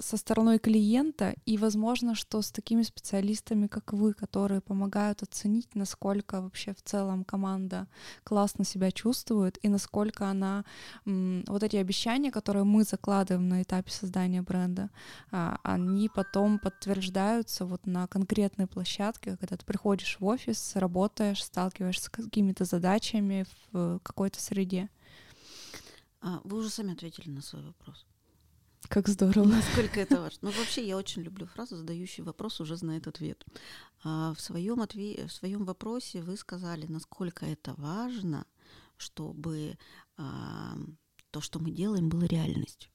[0.00, 6.40] со стороной клиента, и возможно, что с такими специалистами, как вы, которые помогают оценить, насколько
[6.40, 7.86] вообще в целом команда
[8.24, 10.64] классно себя чувствует, и насколько она,
[11.04, 14.90] вот эти обещания, которые мы закладываем на этапе создания бренда,
[15.30, 22.06] а, они потом подтверждаются вот на конкретной площадке, когда ты приходишь в офис, работаешь, сталкиваешься
[22.06, 24.88] с какими-то задачами в какой-то среде.
[26.22, 28.06] А, вы уже сами ответили на свой вопрос.
[28.88, 29.46] Как здорово.
[29.46, 30.38] Насколько это важно.
[30.42, 33.44] Ну, вообще, я очень люблю фразу «задающий вопрос уже знает ответ».
[34.02, 35.26] А в, своем отве...
[35.26, 38.46] в своем вопросе вы сказали, насколько это важно,
[38.96, 39.78] чтобы
[40.16, 40.76] а,
[41.30, 42.90] то, что мы делаем, было реальностью.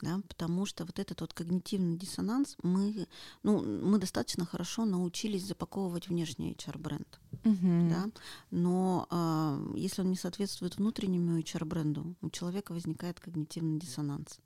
[0.00, 3.06] Да, потому что вот этот вот когнитивный диссонанс мы,
[3.44, 7.20] ну, мы достаточно хорошо научились запаковывать внешний HR-бренд.
[7.44, 7.88] Uh-huh.
[7.88, 8.10] Да?
[8.50, 14.40] Но э, если он не соответствует внутреннему HR-бренду, у человека возникает когнитивный диссонанс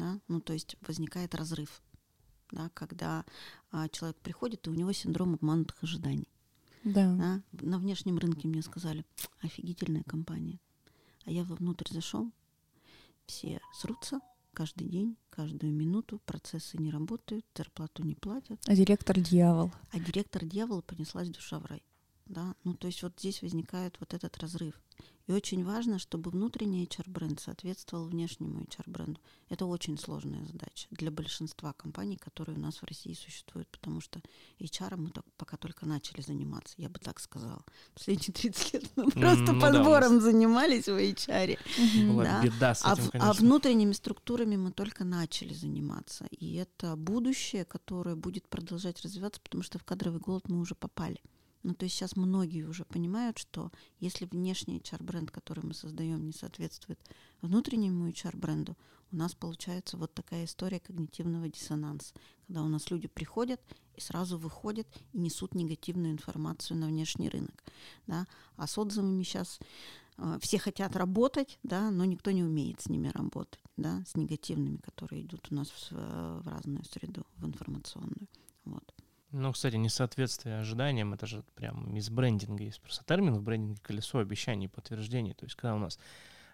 [0.00, 1.82] да, ну то есть возникает разрыв,
[2.50, 3.24] да, когда
[3.70, 6.28] а, человек приходит, и у него синдром обманутых ожиданий.
[6.84, 7.14] Да.
[7.14, 7.42] Да?
[7.52, 9.04] На внешнем рынке мне сказали,
[9.42, 10.58] офигительная компания.
[11.26, 12.32] А я вовнутрь зашел,
[13.26, 14.20] все срутся
[14.54, 18.58] каждый день, каждую минуту, процессы не работают, зарплату не платят.
[18.66, 19.70] А директор дьявол.
[19.92, 21.82] А директор дьявол понеслась душа в рай.
[22.26, 22.54] Да?
[22.64, 24.80] Ну, то есть вот здесь возникает вот этот разрыв.
[25.30, 29.20] И очень важно, чтобы внутренний HR-бренд соответствовал внешнему HR-бренду.
[29.48, 34.20] Это очень сложная задача для большинства компаний, которые у нас в России существуют, потому что
[34.58, 37.64] HR мы так, пока только начали заниматься, я бы так сказала.
[37.94, 41.58] Последние 30 лет мы просто ну, подбором да, занимались в HR.
[42.08, 42.42] Была да.
[42.42, 46.26] беда с а этим, а, а внутренними структурами мы только начали заниматься.
[46.32, 51.20] И это будущее, которое будет продолжать развиваться, потому что в кадровый голод мы уже попали.
[51.62, 56.32] Ну, то есть сейчас многие уже понимают, что если внешний HR-бренд, который мы создаем, не
[56.32, 56.98] соответствует
[57.42, 58.76] внутреннему HR-бренду,
[59.12, 62.14] у нас получается вот такая история когнитивного диссонанса,
[62.46, 63.60] когда у нас люди приходят
[63.94, 67.62] и сразу выходят и несут негативную информацию на внешний рынок.
[68.06, 68.26] Да?
[68.56, 69.58] А с отзывами сейчас
[70.16, 74.76] э, все хотят работать, да, но никто не умеет с ними работать, да, с негативными,
[74.76, 78.28] которые идут у нас в, в разную среду, в информационную.
[78.64, 78.94] Вот.
[79.32, 84.18] Ну, кстати, несоответствие ожиданиям, это же прям из брендинга есть просто термин в брендинге колесо
[84.18, 85.34] обещаний и подтверждений.
[85.34, 85.98] То есть, когда у нас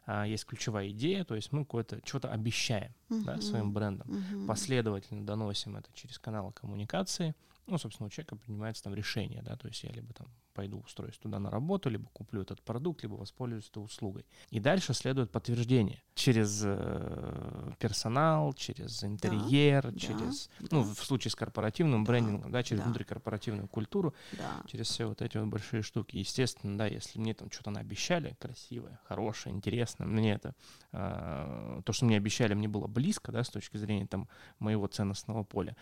[0.07, 3.25] а, есть ключевая идея, то есть мы какое-то что-то обещаем uh-huh.
[3.25, 4.47] да, своим брендом, uh-huh.
[4.47, 7.35] последовательно доносим это через каналы коммуникации,
[7.67, 11.19] ну, собственно, у человека принимается там решение, да, то есть я либо там пойду устроюсь
[11.19, 14.25] туда на работу, либо куплю этот продукт, либо воспользуюсь этой услугой.
[14.51, 20.95] И дальше следует подтверждение через э, персонал, через интерьер, да, через, да, ну, да.
[20.95, 22.87] в случае с корпоративным да, брендингом, да, через да.
[22.87, 24.63] внутрикорпоративную культуру, да.
[24.67, 26.17] через все вот эти вот большие штуки.
[26.17, 30.55] Естественно, да, если мне там что-то наобещали, красивое, хорошее, интересное, мне это,
[30.93, 34.27] э, то, что мне обещали, мне было близко, да, с точки зрения там
[34.59, 35.77] моего ценностного поля,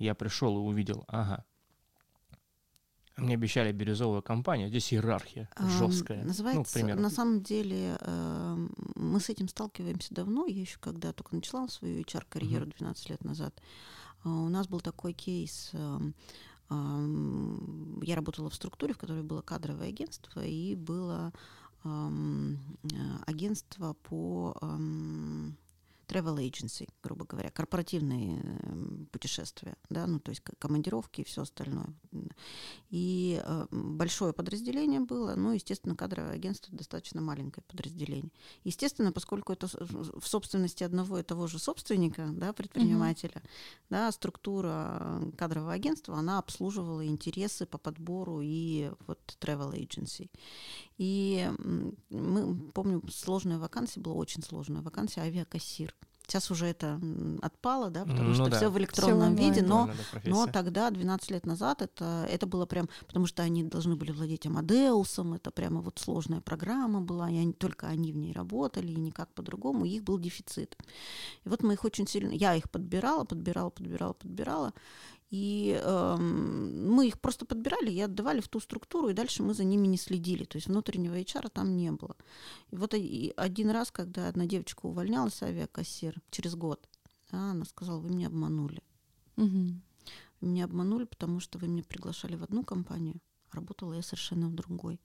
[0.00, 1.44] я пришел и увидел, ага,
[3.20, 5.48] мне обещали бирюзовую компанию, здесь иерархия
[5.78, 6.24] жесткая.
[6.24, 10.46] Называется, ну, на самом деле, э, мы с этим сталкиваемся давно.
[10.46, 13.54] Я еще когда только начала свою HR-карьеру uh 12 лет назад,
[14.24, 15.70] э, у нас был такой кейс.
[15.74, 15.98] Э,
[16.70, 17.56] э,
[18.02, 21.32] я работала в структуре, в которой было кадровое агентство, и было
[21.84, 22.10] э,
[23.26, 24.56] агентство по
[26.10, 31.94] travel agency, грубо говоря, корпоративные эм, путешествия, да, ну, то есть командировки и все остальное.
[32.90, 38.32] И э, большое подразделение было, ну, естественно, кадровое агентство достаточно маленькое подразделение.
[38.64, 43.86] Естественно, поскольку это в собственности одного и того же собственника, да, предпринимателя, mm-hmm.
[43.90, 50.28] да, структура кадрового агентства, она обслуживала интересы по подбору и вот travel agency.
[50.98, 51.48] И
[52.10, 55.94] мы, помню, сложная вакансия была, очень сложная вакансия, авиакассир.
[56.30, 57.00] Сейчас уже это
[57.42, 58.56] отпало, да, потому ну, что да.
[58.56, 59.90] все в электронном все виде, но,
[60.24, 64.46] но тогда, 12 лет назад, это, это было прям, потому что они должны были владеть
[64.46, 69.00] Амадеусом, это прямо вот сложная программа была, и они, только они в ней работали, и
[69.00, 70.76] никак по-другому, их был дефицит.
[71.44, 74.72] И вот мы их очень сильно, я их подбирала, подбирала, подбирала, подбирала,
[75.30, 79.62] и э, мы их просто подбирали и отдавали в ту структуру, и дальше мы за
[79.62, 80.44] ними не следили.
[80.44, 82.16] То есть внутреннего HR там не было.
[82.70, 86.88] И вот один раз, когда одна девочка увольнялась, авиакассир, через год,
[87.30, 88.82] она сказала, вы меня обманули.
[89.36, 89.74] Угу.
[90.40, 93.20] Вы меня обманули, потому что вы меня приглашали в одну компанию,
[93.50, 95.00] а работала я совершенно в другой.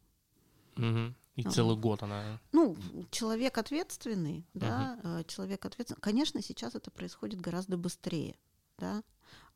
[0.77, 1.13] Угу.
[1.35, 1.51] И Ага.
[1.51, 2.39] целый год она...
[2.51, 2.75] Ну,
[3.11, 6.01] человек ответственный, да, э, человек ответственный.
[6.01, 8.37] Конечно, сейчас это происходит гораздо быстрее,
[8.79, 9.03] да.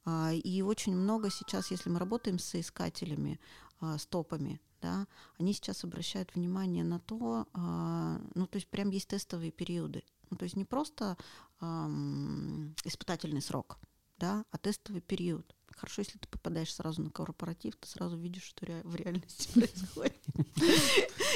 [0.05, 3.39] А, И очень много сейчас, если мы работаем с соискателями,
[3.79, 8.89] а, с топами, да, они сейчас обращают внимание на то, а, ну, то есть прям
[8.91, 10.03] есть тестовые периоды.
[10.29, 11.17] Ну, то есть не просто
[11.59, 13.79] ам, испытательный срок,
[14.17, 15.55] да, а тестовый период.
[15.69, 20.17] Хорошо, если ты попадаешь сразу на корпоратив, ты сразу видишь, что ре- в реальности происходит.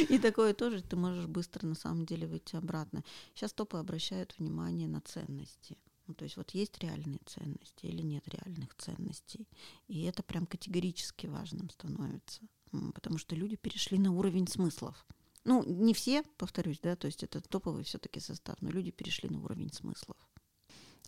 [0.10, 3.04] И такое тоже ты можешь быстро на самом деле выйти обратно.
[3.36, 5.78] Сейчас топы обращают внимание на ценности.
[6.08, 9.48] Ну, то есть вот есть реальные ценности или нет реальных ценностей.
[9.88, 12.42] И это прям категорически важным становится.
[12.94, 15.06] Потому что люди перешли на уровень смыслов.
[15.46, 19.44] Ну, не все, повторюсь, да, то есть это топовый все-таки состав, но люди перешли на
[19.44, 20.18] уровень смыслов.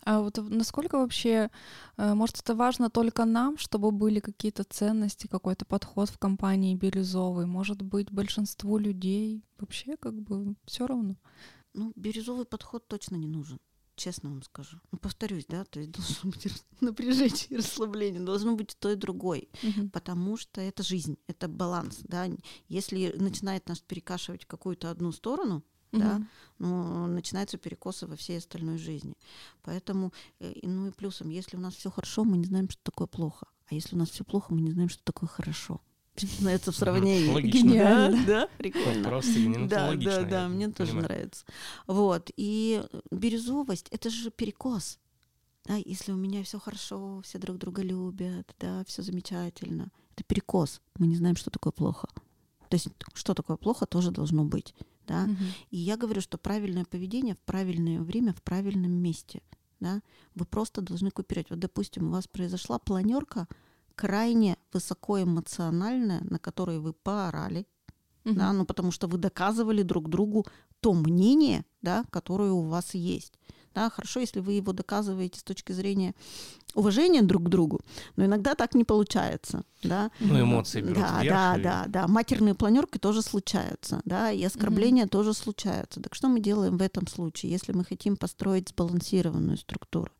[0.04, 1.50] А вот насколько вообще,
[1.96, 7.46] э, может, это важно только нам, чтобы были какие-то ценности, какой-то подход в компании бирюзовый?
[7.46, 11.16] Может быть, большинству людей вообще как бы все равно?
[11.72, 13.58] Ну, бирюзовый подход точно не нужен.
[13.96, 14.78] Честно вам скажу.
[14.92, 16.46] Ну, повторюсь, да, то есть должно быть
[16.80, 19.48] напряжение и расслабление, должно быть то и другой.
[19.62, 19.90] Мгм.
[19.90, 22.28] потому что это жизнь, это баланс, да.
[22.68, 26.28] Если начинает нас перекашивать какую-то одну сторону, да, Мгм.
[26.58, 29.14] ну, начинаются перекосы во всей остальной жизни.
[29.62, 33.06] Поэтому, э, ну и плюсом, если у нас все хорошо, мы не знаем, что такое
[33.06, 33.46] плохо.
[33.70, 35.80] А если у нас все плохо, мы не знаем, что такое хорошо.
[36.34, 37.32] Становится в сравнении.
[37.32, 37.58] Логично.
[37.68, 38.16] Гениально.
[38.18, 39.04] Да, да, прикольно.
[39.08, 41.08] Просто гениально, это Да, логично, да, да, мне тоже понимаю.
[41.08, 41.44] нравится.
[41.86, 42.30] Вот.
[42.36, 44.98] И бирюзовость это же перекос.
[45.64, 49.90] Да, если у меня все хорошо, все друг друга любят, да, все замечательно.
[50.14, 50.80] Это перекос.
[50.98, 52.08] Мы не знаем, что такое плохо.
[52.68, 54.74] То есть, что такое плохо, тоже должно быть.
[55.06, 55.26] Да?
[55.26, 55.36] Мгм.
[55.70, 59.42] И я говорю, что правильное поведение в правильное время, в правильном месте.
[59.80, 60.02] Да?
[60.34, 61.50] Вы просто должны купировать.
[61.50, 63.46] Вот, допустим, у вас произошла планерка
[63.96, 67.66] крайне высокоэмоциональная, на которой вы поорали,
[68.24, 68.36] Мгм.
[68.36, 70.46] да, ну потому что вы доказывали друг другу
[70.80, 73.32] то мнение, да, которое у вас есть.
[73.74, 76.14] Да, хорошо, если вы его доказываете с точки зрения
[76.74, 77.80] уважения друг к другу,
[78.16, 80.10] но иногда так не получается, да.
[80.20, 82.08] Ну, эмоции берут Да, вверх, да, и- да, да.
[82.08, 86.00] Матерные планерки тоже случаются, да, и оскорбления тоже случаются.
[86.00, 90.10] Так что мы делаем в этом случае, если мы хотим построить сбалансированную структуру?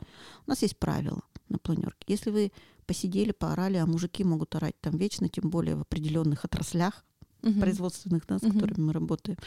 [0.47, 2.05] У нас есть правила на планерке.
[2.09, 2.53] Если вы
[2.87, 7.05] посидели, поорали, а мужики могут орать там вечно, тем более в определенных отраслях,
[7.43, 7.61] Мгм.
[7.61, 8.53] производственных, да, с Мгм.
[8.53, 9.39] которыми мы работаем.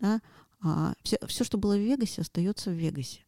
[0.00, 0.20] Да,
[1.02, 3.20] все, все, что было в Вегасе, остается в Вегасе.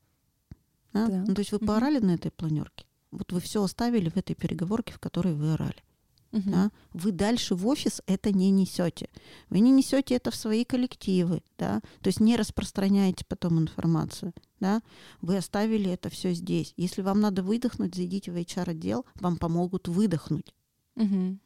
[0.92, 1.06] Да?
[1.26, 4.92] Ну, то есть вы поорали на этой планерке, вот вы все оставили в этой переговорке,
[4.92, 5.82] в которой вы орали.
[6.32, 6.50] Мгм.
[6.50, 6.70] Да?
[6.92, 9.08] Вы дальше в офис это не несете.
[9.50, 11.80] Вы не несете это в свои коллективы, да?
[12.00, 14.32] то есть не распространяете потом информацию.
[14.58, 14.82] Да?
[15.20, 16.72] Вы оставили это все здесь.
[16.76, 20.54] Если вам надо выдохнуть, зайдите в HR-отдел, вам помогут выдохнуть.
[20.96, 21.40] Мгм.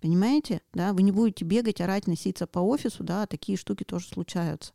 [0.00, 0.62] Понимаете?
[0.72, 4.72] Да, вы не будете бегать, орать, носиться по офису, да, такие штуки тоже случаются.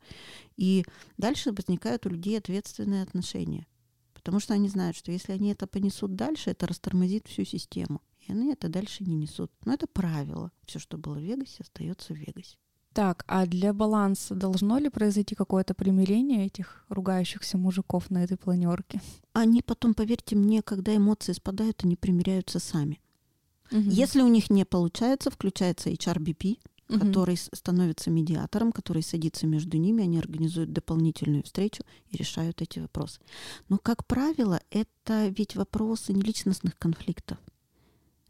[0.56, 0.86] И
[1.18, 3.68] дальше возникают у людей ответственные отношения.
[4.14, 8.02] Потому что они знают, что если они это понесут дальше, это растормозит всю систему.
[8.28, 9.52] И они это дальше не несут.
[9.66, 10.52] Но это правило.
[10.66, 12.58] Все, что было в Вегасе, остается в Вегасе.
[12.94, 19.02] Так, а для баланса должно ли произойти какое-то примирение этих ругающихся мужиков на этой планерке?
[19.34, 23.00] Они потом, поверьте мне, когда эмоции спадают, они примиряются сами.
[23.72, 23.90] Мгм.
[23.90, 26.58] Если у них не получается, включается HRBP,
[26.90, 27.00] Мгм.
[27.02, 33.20] который становится медиатором, который садится между ними, они организуют дополнительную встречу и решают эти вопросы.
[33.68, 37.38] Но, как правило, это ведь вопросы не личностных конфликтов.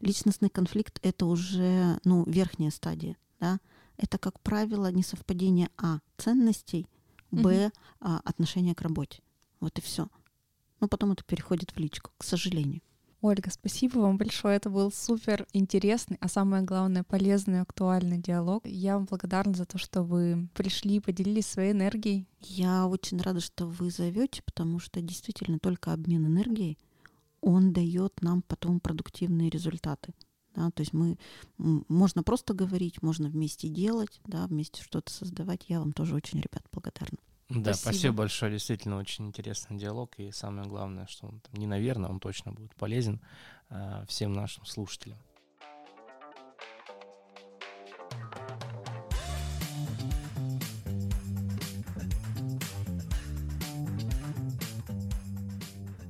[0.00, 3.16] Личностный конфликт— это уже ну, верхняя стадия.
[3.40, 3.60] Да?
[3.96, 6.86] Это, как правило, несовпадение А— ценностей,
[7.30, 7.70] Б
[8.00, 9.22] а, отношение к работе.
[9.60, 10.08] Вот и все.
[10.80, 12.80] Но потом это переходит в личку, к сожалению.
[13.20, 14.56] Ольга, спасибо вам большое.
[14.56, 18.64] Это был супер интересный, а самое главное, полезный актуальный диалог.
[18.64, 22.28] Я вам благодарна за то, что вы пришли и поделились своей энергией.
[22.40, 26.78] Я очень рада, что вы зовете, потому что действительно только обмен энергией,
[27.40, 30.14] он дает нам потом продуктивные результаты.
[30.54, 31.18] Да, то есть мы
[31.56, 35.66] можно просто говорить, можно вместе делать, да, вместе что-то создавать.
[35.68, 37.18] Я вам тоже очень, ребят, благодарна.
[37.48, 37.92] Да, Спасибо.
[37.92, 38.14] спасибо.
[38.14, 38.52] большое.
[38.52, 40.14] Действительно, очень интересный диалог.
[40.18, 43.20] И самое главное, что он там, не наверное, он точно будет полезен
[43.70, 45.18] а, всем нашим слушателям.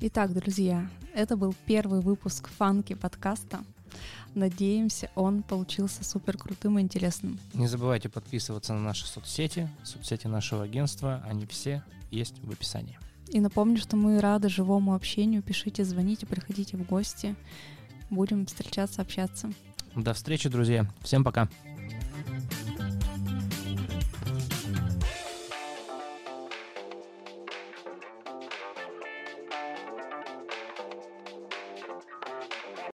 [0.01, 0.89] Итак, друзья,
[1.19, 3.65] это был первый выпуск фанки подкаста.
[4.37, 7.41] Надеемся, он получился супер крутым и интересным.
[7.55, 11.21] Не забывайте подписываться на наши соцсети, соцсети нашего агентства.
[11.29, 13.01] Они все есть в описании.
[13.31, 15.43] И напомню, что мы рады живому общению.
[15.43, 17.35] Пишите, звоните, приходите в гости.
[18.11, 19.53] Будем встречаться, общаться.
[19.97, 20.87] До встречи, друзья.
[21.03, 21.49] Всем пока.